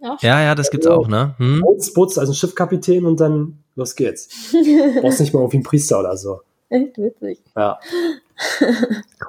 Ja, 0.00 0.16
ja, 0.20 0.54
das 0.54 0.70
gibt's 0.70 0.86
also, 0.86 1.02
auch, 1.02 1.08
ne? 1.08 1.34
Hm? 1.38 1.60
Boots, 1.60 1.92
Boots, 1.92 2.18
also 2.18 2.32
ein 2.32 2.34
Schiffkapitän 2.36 3.04
und 3.04 3.18
dann 3.18 3.64
los 3.74 3.96
geht's. 3.96 4.52
Du 4.52 4.58
brauchst 5.00 5.20
nicht 5.20 5.34
mal 5.34 5.40
irgendwie 5.40 5.56
einen 5.56 5.64
Priester 5.64 5.98
oder 5.98 6.16
so. 6.16 6.40
Echt 6.68 6.96
witzig. 6.98 7.42
Ja. 7.56 7.80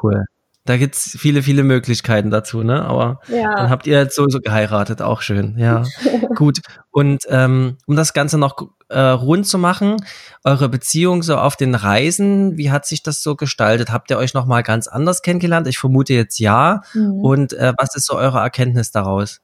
Cool. 0.02 0.26
Da 0.70 0.78
gibt's 0.78 1.18
viele, 1.18 1.42
viele 1.42 1.64
Möglichkeiten 1.64 2.30
dazu, 2.30 2.62
ne? 2.62 2.86
Aber 2.86 3.22
ja. 3.28 3.56
dann 3.56 3.72
habt 3.72 3.88
ihr 3.88 3.98
jetzt 3.98 4.16
so, 4.16 4.30
so 4.30 4.40
geheiratet, 4.40 5.02
auch 5.02 5.24
schön. 5.24 5.58
Ja, 5.58 5.82
gut. 6.36 6.60
Und 6.92 7.24
ähm, 7.28 7.78
um 7.88 7.96
das 7.96 8.14
Ganze 8.14 8.38
noch 8.38 8.56
äh, 8.88 9.00
rund 9.00 9.48
zu 9.48 9.58
machen, 9.58 9.98
eure 10.44 10.70
Beziehung 10.70 11.24
so 11.24 11.38
auf 11.38 11.56
den 11.56 11.74
Reisen, 11.74 12.56
wie 12.56 12.70
hat 12.70 12.86
sich 12.86 13.02
das 13.02 13.24
so 13.24 13.36
gestaltet? 13.36 13.92
Habt 13.92 14.12
ihr 14.12 14.20
euch 14.20 14.36
noch 14.36 14.46
mal 14.46 14.62
ganz 14.62 14.88
anders 14.88 15.24
kennengelernt? 15.24 15.68
Ich 15.68 15.80
vermute 15.80 16.14
jetzt 16.14 16.38
ja. 16.38 16.82
Mhm. 16.94 17.14
Und 17.14 17.54
äh, 17.54 17.74
was 17.80 17.96
ist 17.96 18.06
so 18.06 18.16
eure 18.16 18.38
Erkenntnis 18.38 18.92
daraus? 18.92 19.42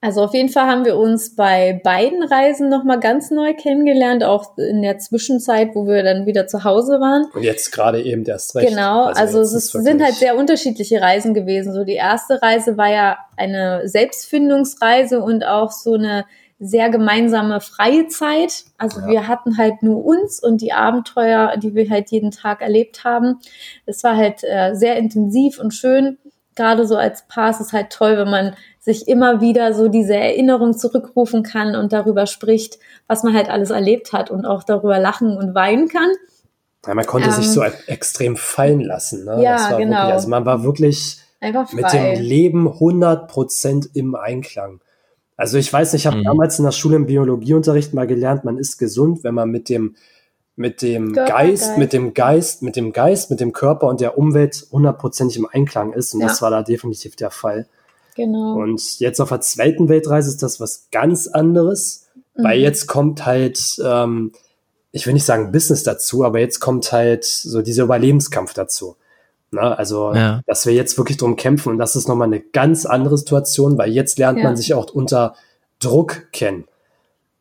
Also 0.00 0.22
auf 0.22 0.32
jeden 0.32 0.48
Fall 0.48 0.66
haben 0.66 0.84
wir 0.84 0.96
uns 0.96 1.34
bei 1.34 1.80
beiden 1.82 2.22
Reisen 2.22 2.68
nochmal 2.68 3.00
ganz 3.00 3.32
neu 3.32 3.52
kennengelernt, 3.54 4.22
auch 4.22 4.56
in 4.56 4.80
der 4.80 4.98
Zwischenzeit, 4.98 5.70
wo 5.74 5.88
wir 5.88 6.04
dann 6.04 6.24
wieder 6.24 6.46
zu 6.46 6.62
Hause 6.62 7.00
waren. 7.00 7.24
Und 7.34 7.42
jetzt 7.42 7.72
gerade 7.72 8.00
eben 8.00 8.24
erst 8.24 8.54
recht. 8.54 8.68
Genau, 8.68 9.06
also, 9.06 9.38
also 9.38 9.56
es 9.56 9.72
sind 9.72 10.00
halt 10.00 10.14
sehr 10.14 10.36
unterschiedliche 10.36 11.00
Reisen 11.00 11.34
gewesen. 11.34 11.72
So 11.72 11.82
die 11.82 11.94
erste 11.94 12.40
Reise 12.40 12.76
war 12.76 12.90
ja 12.90 13.18
eine 13.36 13.88
Selbstfindungsreise 13.88 15.20
und 15.20 15.44
auch 15.44 15.72
so 15.72 15.94
eine 15.94 16.26
sehr 16.60 16.90
gemeinsame 16.90 17.60
freie 17.60 18.06
Zeit. 18.06 18.64
Also 18.78 19.00
ja. 19.00 19.08
wir 19.08 19.28
hatten 19.28 19.58
halt 19.58 19.82
nur 19.82 20.04
uns 20.04 20.40
und 20.40 20.60
die 20.60 20.72
Abenteuer, 20.72 21.56
die 21.56 21.74
wir 21.74 21.90
halt 21.90 22.10
jeden 22.12 22.30
Tag 22.30 22.62
erlebt 22.62 23.02
haben. 23.02 23.40
Es 23.84 24.04
war 24.04 24.16
halt 24.16 24.44
äh, 24.44 24.74
sehr 24.74 24.96
intensiv 24.96 25.58
und 25.58 25.72
schön 25.72 26.18
gerade 26.58 26.86
so 26.86 26.96
als 26.96 27.26
Paar 27.26 27.50
ist 27.50 27.60
es 27.60 27.72
halt 27.72 27.90
toll, 27.90 28.18
wenn 28.18 28.30
man 28.30 28.54
sich 28.78 29.08
immer 29.08 29.40
wieder 29.40 29.72
so 29.72 29.88
diese 29.88 30.14
Erinnerung 30.14 30.76
zurückrufen 30.76 31.42
kann 31.42 31.74
und 31.74 31.92
darüber 31.92 32.26
spricht, 32.26 32.78
was 33.06 33.22
man 33.22 33.34
halt 33.34 33.48
alles 33.48 33.70
erlebt 33.70 34.12
hat 34.12 34.30
und 34.30 34.44
auch 34.44 34.62
darüber 34.62 34.98
lachen 34.98 35.36
und 35.36 35.54
weinen 35.54 35.88
kann. 35.88 36.10
Ja, 36.86 36.94
man 36.94 37.06
konnte 37.06 37.28
ähm, 37.28 37.34
sich 37.34 37.50
so 37.50 37.62
extrem 37.62 38.36
fallen 38.36 38.80
lassen. 38.80 39.24
Ne? 39.24 39.42
Ja, 39.42 39.76
genau. 39.76 39.96
Wirklich, 39.96 40.12
also 40.14 40.28
man 40.28 40.44
war 40.44 40.62
wirklich 40.62 41.18
mit 41.40 41.92
dem 41.92 42.20
Leben 42.20 42.68
100% 42.68 43.90
im 43.94 44.14
Einklang. 44.14 44.80
Also 45.36 45.56
ich 45.56 45.72
weiß 45.72 45.92
nicht, 45.92 46.02
ich 46.02 46.06
habe 46.06 46.18
mhm. 46.18 46.24
damals 46.24 46.58
in 46.58 46.64
der 46.64 46.72
Schule 46.72 46.96
im 46.96 47.06
Biologieunterricht 47.06 47.94
mal 47.94 48.06
gelernt, 48.06 48.44
man 48.44 48.58
ist 48.58 48.76
gesund, 48.76 49.22
wenn 49.22 49.34
man 49.34 49.50
mit 49.50 49.68
dem 49.68 49.94
mit 50.58 50.82
dem 50.82 51.12
Körper, 51.12 51.32
Geist, 51.32 51.62
Geist, 51.62 51.78
mit 51.78 51.92
dem 51.92 52.14
Geist, 52.14 52.62
mit 52.62 52.76
dem 52.76 52.92
Geist, 52.92 53.30
mit 53.30 53.40
dem 53.40 53.52
Körper 53.52 53.86
und 53.86 54.00
der 54.00 54.18
Umwelt 54.18 54.66
hundertprozentig 54.72 55.36
im 55.36 55.46
Einklang 55.50 55.92
ist. 55.92 56.14
Und 56.14 56.20
ja. 56.20 56.26
das 56.26 56.42
war 56.42 56.50
da 56.50 56.62
definitiv 56.62 57.14
der 57.16 57.30
Fall. 57.30 57.66
Genau. 58.16 58.56
Und 58.56 58.98
jetzt 58.98 59.20
auf 59.20 59.28
der 59.28 59.40
zweiten 59.40 59.88
Weltreise 59.88 60.28
ist 60.28 60.42
das 60.42 60.58
was 60.58 60.88
ganz 60.90 61.28
anderes, 61.28 62.08
mhm. 62.36 62.44
weil 62.44 62.58
jetzt 62.58 62.88
kommt 62.88 63.24
halt, 63.24 63.80
ähm, 63.84 64.32
ich 64.90 65.06
will 65.06 65.14
nicht 65.14 65.24
sagen 65.24 65.52
Business 65.52 65.84
dazu, 65.84 66.24
aber 66.24 66.40
jetzt 66.40 66.58
kommt 66.58 66.90
halt 66.90 67.24
so 67.24 67.62
dieser 67.62 67.84
Überlebenskampf 67.84 68.52
dazu. 68.52 68.96
Na, 69.52 69.74
also, 69.74 70.12
ja. 70.12 70.42
dass 70.46 70.66
wir 70.66 70.74
jetzt 70.74 70.98
wirklich 70.98 71.16
drum 71.16 71.36
kämpfen 71.36 71.70
und 71.70 71.78
das 71.78 71.96
ist 71.96 72.08
nochmal 72.08 72.26
eine 72.26 72.40
ganz 72.40 72.84
andere 72.84 73.16
Situation, 73.16 73.78
weil 73.78 73.92
jetzt 73.92 74.18
lernt 74.18 74.38
ja. 74.38 74.44
man 74.44 74.56
sich 74.56 74.74
auch 74.74 74.92
unter 74.92 75.36
Druck 75.78 76.32
kennen. 76.32 76.64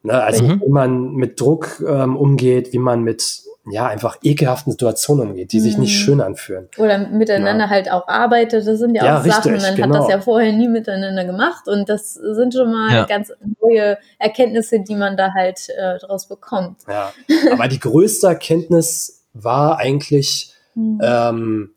Ne? 0.03 0.13
Also 0.13 0.43
mhm. 0.43 0.61
wie 0.61 0.69
man 0.69 1.11
mit 1.13 1.39
Druck 1.39 1.83
ähm, 1.87 2.15
umgeht, 2.15 2.73
wie 2.73 2.79
man 2.79 3.03
mit 3.03 3.43
ja 3.69 3.87
einfach 3.87 4.17
ekelhaften 4.23 4.71
Situationen 4.71 5.29
umgeht, 5.29 5.51
die 5.51 5.59
mhm. 5.59 5.63
sich 5.63 5.77
nicht 5.77 5.93
mhm. 5.93 6.03
schön 6.03 6.21
anfühlen. 6.21 6.69
Oder 6.77 6.99
miteinander 7.09 7.65
ja. 7.65 7.69
halt 7.69 7.91
auch 7.91 8.07
arbeitet. 8.07 8.65
Das 8.65 8.79
sind 8.79 8.95
ja, 8.95 9.05
ja 9.05 9.19
auch 9.19 9.25
richtig, 9.25 9.43
Sachen. 9.43 9.61
Man 9.61 9.75
genau. 9.75 9.95
hat 9.95 10.03
das 10.03 10.09
ja 10.09 10.21
vorher 10.21 10.53
nie 10.53 10.69
miteinander 10.69 11.25
gemacht 11.25 11.67
und 11.67 11.89
das 11.89 12.13
sind 12.13 12.53
schon 12.53 12.71
mal 12.71 12.93
ja. 12.93 13.05
ganz 13.05 13.31
neue 13.61 13.97
Erkenntnisse, 14.19 14.79
die 14.79 14.95
man 14.95 15.17
da 15.17 15.33
halt 15.33 15.69
äh, 15.69 15.99
daraus 15.99 16.27
bekommt. 16.27 16.81
Ja, 16.87 17.11
aber 17.51 17.67
die 17.67 17.79
größte 17.79 18.27
Erkenntnis 18.27 19.25
war 19.33 19.77
eigentlich 19.77 20.53
mhm. 20.75 20.99
ähm, 21.03 21.69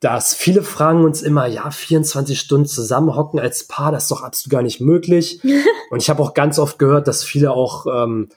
dass 0.00 0.34
viele 0.34 0.62
fragen 0.62 1.04
uns 1.04 1.22
immer, 1.22 1.46
ja, 1.46 1.70
24 1.70 2.38
Stunden 2.38 2.66
zusammenhocken 2.66 3.40
als 3.40 3.66
Paar, 3.66 3.92
das 3.92 4.04
ist 4.04 4.10
doch 4.10 4.22
absolut 4.22 4.52
gar 4.52 4.62
nicht 4.62 4.80
möglich. 4.80 5.40
Und 5.90 6.02
ich 6.02 6.10
habe 6.10 6.22
auch 6.22 6.34
ganz 6.34 6.58
oft 6.58 6.78
gehört, 6.78 7.08
dass 7.08 7.24
viele 7.24 7.52
auch, 7.52 7.86
ähm, 7.86 8.28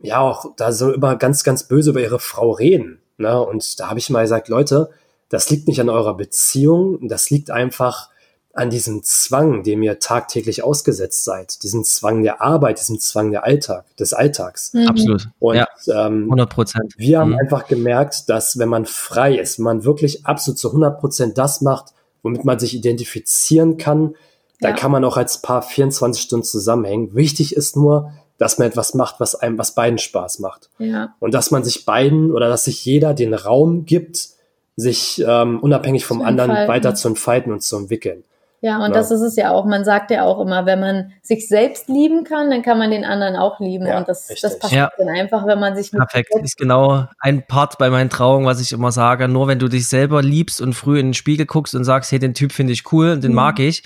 ja, 0.00 0.20
auch 0.20 0.46
da 0.56 0.72
so 0.72 0.92
immer 0.92 1.16
ganz, 1.16 1.44
ganz 1.44 1.68
böse 1.68 1.90
über 1.90 2.00
ihre 2.00 2.18
Frau 2.18 2.50
reden. 2.50 3.00
Ne? 3.18 3.40
Und 3.40 3.78
da 3.80 3.88
habe 3.88 3.98
ich 3.98 4.10
mal 4.10 4.22
gesagt, 4.22 4.48
Leute, 4.48 4.90
das 5.28 5.48
liegt 5.50 5.68
nicht 5.68 5.80
an 5.80 5.88
eurer 5.88 6.16
Beziehung, 6.16 7.08
das 7.08 7.30
liegt 7.30 7.50
einfach 7.50 8.10
an 8.56 8.70
diesem 8.70 9.02
Zwang, 9.02 9.62
dem 9.62 9.82
ihr 9.82 9.98
tagtäglich 9.98 10.64
ausgesetzt 10.64 11.24
seid, 11.24 11.62
diesem 11.62 11.84
Zwang 11.84 12.22
der 12.22 12.40
Arbeit, 12.40 12.80
diesem 12.80 12.98
Zwang 12.98 13.30
der 13.30 13.44
Alltag, 13.44 13.84
des 13.96 14.14
Alltags. 14.14 14.72
Mhm. 14.72 14.88
Absolut. 14.88 15.28
Und 15.38 15.56
ja, 15.56 15.66
100 15.86 16.50
Prozent. 16.50 16.94
Ähm, 16.94 17.06
wir 17.06 17.18
haben 17.20 17.30
mhm. 17.32 17.38
einfach 17.38 17.66
gemerkt, 17.66 18.28
dass 18.28 18.58
wenn 18.58 18.68
man 18.68 18.86
frei 18.86 19.36
ist, 19.36 19.58
wenn 19.58 19.64
man 19.64 19.84
wirklich 19.84 20.26
absolut 20.26 20.58
zu 20.58 20.68
100 20.68 20.98
Prozent 20.98 21.38
das 21.38 21.60
macht, 21.60 21.92
womit 22.22 22.44
man 22.44 22.58
sich 22.58 22.74
identifizieren 22.74 23.76
kann, 23.76 24.14
ja. 24.60 24.68
dann 24.68 24.74
kann 24.74 24.90
man 24.90 25.04
auch 25.04 25.16
als 25.16 25.42
Paar 25.42 25.62
24 25.62 26.22
Stunden 26.22 26.44
zusammenhängen. 26.44 27.14
Wichtig 27.14 27.54
ist 27.54 27.76
nur, 27.76 28.12
dass 28.38 28.58
man 28.58 28.68
etwas 28.68 28.94
macht, 28.94 29.20
was 29.20 29.34
einem, 29.34 29.58
was 29.58 29.74
beiden 29.74 29.98
Spaß 29.98 30.38
macht. 30.38 30.70
Ja. 30.78 31.14
Und 31.20 31.34
dass 31.34 31.50
man 31.50 31.62
sich 31.62 31.84
beiden 31.84 32.32
oder 32.32 32.48
dass 32.48 32.64
sich 32.64 32.84
jeder 32.84 33.14
den 33.14 33.34
Raum 33.34 33.84
gibt, 33.84 34.30
sich 34.76 35.24
ähm, 35.26 35.60
unabhängig 35.60 36.04
vom 36.04 36.22
anderen 36.22 36.50
weiter 36.68 36.94
zu 36.94 37.08
entfalten 37.08 37.52
und 37.52 37.62
zu 37.62 37.76
entwickeln. 37.76 38.24
Ja, 38.62 38.76
und 38.78 38.90
ja. 38.90 38.96
das 38.96 39.10
ist 39.10 39.20
es 39.20 39.36
ja 39.36 39.50
auch. 39.50 39.64
Man 39.66 39.84
sagt 39.84 40.10
ja 40.10 40.24
auch 40.24 40.40
immer, 40.40 40.66
wenn 40.66 40.80
man 40.80 41.12
sich 41.22 41.46
selbst 41.46 41.88
lieben 41.88 42.24
kann, 42.24 42.50
dann 42.50 42.62
kann 42.62 42.78
man 42.78 42.90
den 42.90 43.04
anderen 43.04 43.36
auch 43.36 43.60
lieben. 43.60 43.86
Ja, 43.86 43.98
und 43.98 44.08
das, 44.08 44.26
das 44.26 44.58
passiert 44.58 44.90
ja. 44.98 45.04
dann 45.04 45.08
einfach, 45.08 45.46
wenn 45.46 45.60
man 45.60 45.76
sich 45.76 45.92
mit 45.92 46.00
Perfekt. 46.00 46.34
Ist 46.42 46.56
genau 46.56 47.06
ein 47.20 47.46
Part 47.46 47.78
bei 47.78 47.90
meinen 47.90 48.10
Trauungen, 48.10 48.46
was 48.46 48.60
ich 48.60 48.72
immer 48.72 48.92
sage. 48.92 49.28
Nur 49.28 49.46
wenn 49.46 49.58
du 49.58 49.68
dich 49.68 49.88
selber 49.88 50.22
liebst 50.22 50.60
und 50.60 50.74
früh 50.74 50.98
in 50.98 51.08
den 51.08 51.14
Spiegel 51.14 51.46
guckst 51.46 51.74
und 51.74 51.84
sagst, 51.84 52.10
hey, 52.12 52.18
den 52.18 52.34
Typ 52.34 52.52
finde 52.52 52.72
ich 52.72 52.90
cool 52.92 53.10
und 53.10 53.22
den 53.22 53.32
mhm. 53.32 53.36
mag 53.36 53.58
ich, 53.60 53.82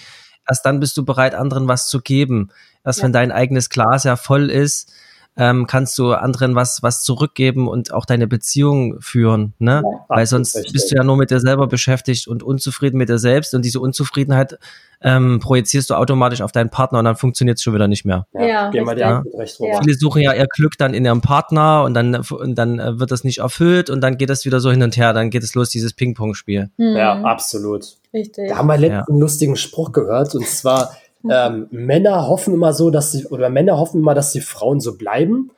erst 0.49 0.65
dann 0.65 0.81
bist 0.81 0.97
du 0.97 1.05
bereit, 1.05 1.35
anderen 1.35 1.69
was 1.69 1.89
zu 1.89 2.01
geben. 2.01 2.51
Erst 2.85 3.03
wenn 3.03 3.13
dein 3.13 3.33
eigenes 3.33 3.71
Glas 3.71 4.05
ja 4.05 4.17
voll 4.17 4.51
ist, 4.51 4.93
ähm, 5.37 5.67
kannst 5.67 5.99
du 5.99 6.13
anderen 6.13 6.55
was, 6.55 6.83
was 6.83 7.03
zurückgeben 7.03 7.69
und 7.69 7.93
auch 7.93 8.05
deine 8.05 8.27
Beziehung 8.27 9.01
führen, 9.01 9.55
ne? 9.59 9.83
Ja, 9.85 10.05
Weil 10.09 10.27
sonst 10.27 10.57
richtig. 10.57 10.73
bist 10.73 10.91
du 10.91 10.97
ja 10.97 11.05
nur 11.05 11.17
mit 11.17 11.31
dir 11.31 11.41
selber 11.41 11.67
beschäftigt 11.67 12.29
und 12.29 12.43
unzufrieden 12.43 12.99
mit 12.99 13.09
dir 13.09 13.19
selbst 13.19 13.55
und 13.55 13.65
diese 13.65 13.81
Unzufriedenheit 13.81 14.59
ähm, 15.03 15.41
projizierst 15.41 15.91
du 15.91 15.95
automatisch 15.95 16.43
auf 16.43 16.53
deinen 16.53 16.69
Partner 16.69 16.99
und 16.99 17.05
dann 17.07 17.17
funktioniert 17.17 17.57
es 17.57 17.63
schon 17.63 17.75
wieder 17.75 17.89
nicht 17.89 18.05
mehr. 18.05 18.27
Ja, 18.35 18.47
ja 18.47 18.71
gehen 18.71 18.85
wir 18.87 18.99
ja. 18.99 19.23
recht 19.39 19.59
ja. 19.61 19.81
Viele 19.81 19.97
suchen 19.97 20.21
ja 20.21 20.35
ihr 20.35 20.47
Glück 20.47 20.77
dann 20.77 20.95
in 20.95 21.05
ihrem 21.05 21.23
Partner 21.23 21.85
und 21.85 21.95
dann, 21.95 22.17
und 22.17 22.57
dann 22.57 22.79
äh, 22.79 22.99
wird 22.99 23.11
das 23.11 23.25
nicht 23.25 23.39
erfüllt 23.39 23.89
und 23.89 24.03
dann 24.03 24.19
geht 24.19 24.31
das 24.31 24.45
wieder 24.45 24.61
so 24.61 24.71
hin 24.71 24.83
und 24.83 24.97
her, 24.97 25.13
dann 25.13 25.31
geht 25.31 25.43
es 25.43 25.55
los, 25.55 25.71
dieses 25.71 25.95
Ping-Pong-Spiel. 25.95 26.71
Mhm. 26.77 26.97
Ja, 26.97 27.23
absolut. 27.23 27.97
Richtig. 28.13 28.51
Da 28.51 28.57
haben 28.57 28.67
wir 28.67 28.77
letztens 28.77 29.09
einen 29.09 29.21
lustigen 29.21 29.57
Spruch 29.57 29.93
gehört 29.93 30.35
und 30.35 30.47
zwar 30.47 30.91
ähm, 31.29 31.67
Männer 31.71 32.27
hoffen 32.27 32.55
immer 32.55 32.73
so, 32.73 32.91
dass 32.91 33.13
sie, 33.13 33.27
oder 33.27 33.51
Männer 33.51 33.79
hoffen 33.79 34.01
immer, 34.01 34.15
dass 34.15 34.33
die 34.33 34.41
Frauen 34.41 34.81
so 34.81 34.97
bleiben, 34.97 35.51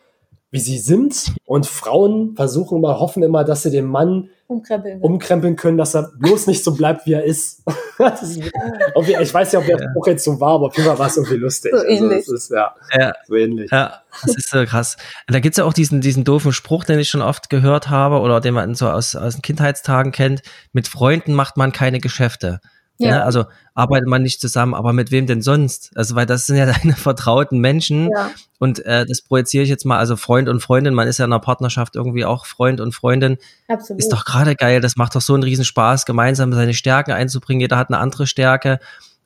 wie 0.50 0.60
sie 0.60 0.78
sind. 0.78 1.34
Und 1.44 1.66
Frauen 1.66 2.34
versuchen 2.36 2.78
immer, 2.78 2.98
hoffen 2.98 3.22
immer, 3.22 3.44
dass 3.44 3.62
sie 3.62 3.70
den 3.70 3.86
Mann 3.86 4.28
umkrempeln, 4.46 5.00
umkrempeln 5.00 5.56
können, 5.56 5.78
dass 5.78 5.94
er 5.94 6.10
bloß 6.18 6.46
nicht 6.46 6.62
so 6.62 6.74
bleibt, 6.74 7.06
wie 7.06 7.14
er 7.14 7.24
ist. 7.24 7.62
ist 8.22 8.36
ich 8.36 9.34
weiß 9.34 9.52
ja, 9.52 9.60
ob 9.60 9.66
der 9.66 9.78
ja. 9.78 9.90
Spruch 9.90 10.06
jetzt 10.08 10.24
so 10.24 10.38
war, 10.40 10.54
aber 10.54 10.66
auf 10.66 10.76
jeden 10.76 10.88
Fall 10.88 10.98
war 10.98 11.06
es 11.06 11.16
irgendwie 11.16 11.36
lustig. 11.36 11.72
So 11.72 11.78
also, 11.78 11.88
ähnlich. 11.88 12.28
Ist, 12.28 12.50
ja, 12.50 12.74
ja, 12.98 13.14
so 13.26 13.34
ähnlich. 13.34 13.70
Ja, 13.70 14.02
das 14.24 14.36
ist 14.36 14.50
so 14.50 14.64
krass. 14.64 14.96
Da 15.26 15.40
gibt's 15.40 15.56
ja 15.56 15.64
auch 15.64 15.72
diesen, 15.72 16.02
diesen 16.02 16.24
doofen 16.24 16.52
Spruch, 16.52 16.84
den 16.84 16.98
ich 16.98 17.08
schon 17.08 17.22
oft 17.22 17.48
gehört 17.48 17.88
habe 17.88 18.20
oder 18.20 18.40
den 18.40 18.54
man 18.54 18.74
so 18.74 18.88
aus, 18.88 19.16
aus 19.16 19.36
den 19.36 19.42
Kindheitstagen 19.42 20.12
kennt. 20.12 20.42
Mit 20.72 20.86
Freunden 20.86 21.32
macht 21.32 21.56
man 21.56 21.72
keine 21.72 21.98
Geschäfte. 21.98 22.60
Ja. 23.02 23.10
Ne? 23.10 23.24
Also 23.24 23.44
arbeitet 23.74 24.08
man 24.08 24.22
nicht 24.22 24.40
zusammen, 24.40 24.74
aber 24.74 24.92
mit 24.92 25.10
wem 25.10 25.26
denn 25.26 25.42
sonst? 25.42 25.90
Also, 25.94 26.14
weil 26.14 26.26
das 26.26 26.46
sind 26.46 26.56
ja 26.56 26.66
deine 26.72 26.94
vertrauten 26.94 27.58
Menschen. 27.58 28.10
Ja. 28.10 28.30
Und 28.58 28.84
äh, 28.84 29.04
das 29.06 29.22
projiziere 29.22 29.64
ich 29.64 29.70
jetzt 29.70 29.84
mal, 29.84 29.98
also 29.98 30.16
Freund 30.16 30.48
und 30.48 30.60
Freundin, 30.60 30.94
man 30.94 31.08
ist 31.08 31.18
ja 31.18 31.24
in 31.24 31.32
einer 31.32 31.40
Partnerschaft 31.40 31.96
irgendwie 31.96 32.24
auch 32.24 32.46
Freund 32.46 32.80
und 32.80 32.94
Freundin. 32.94 33.38
Absolut. 33.68 34.00
Ist 34.00 34.12
doch 34.12 34.24
gerade 34.24 34.54
geil, 34.54 34.80
das 34.80 34.96
macht 34.96 35.14
doch 35.16 35.20
so 35.20 35.34
einen 35.34 35.42
Riesenspaß, 35.42 36.06
gemeinsam 36.06 36.52
seine 36.52 36.74
Stärken 36.74 37.12
einzubringen. 37.12 37.60
Jeder 37.60 37.76
hat 37.76 37.90
eine 37.90 37.98
andere 37.98 38.26
Stärke 38.26 38.78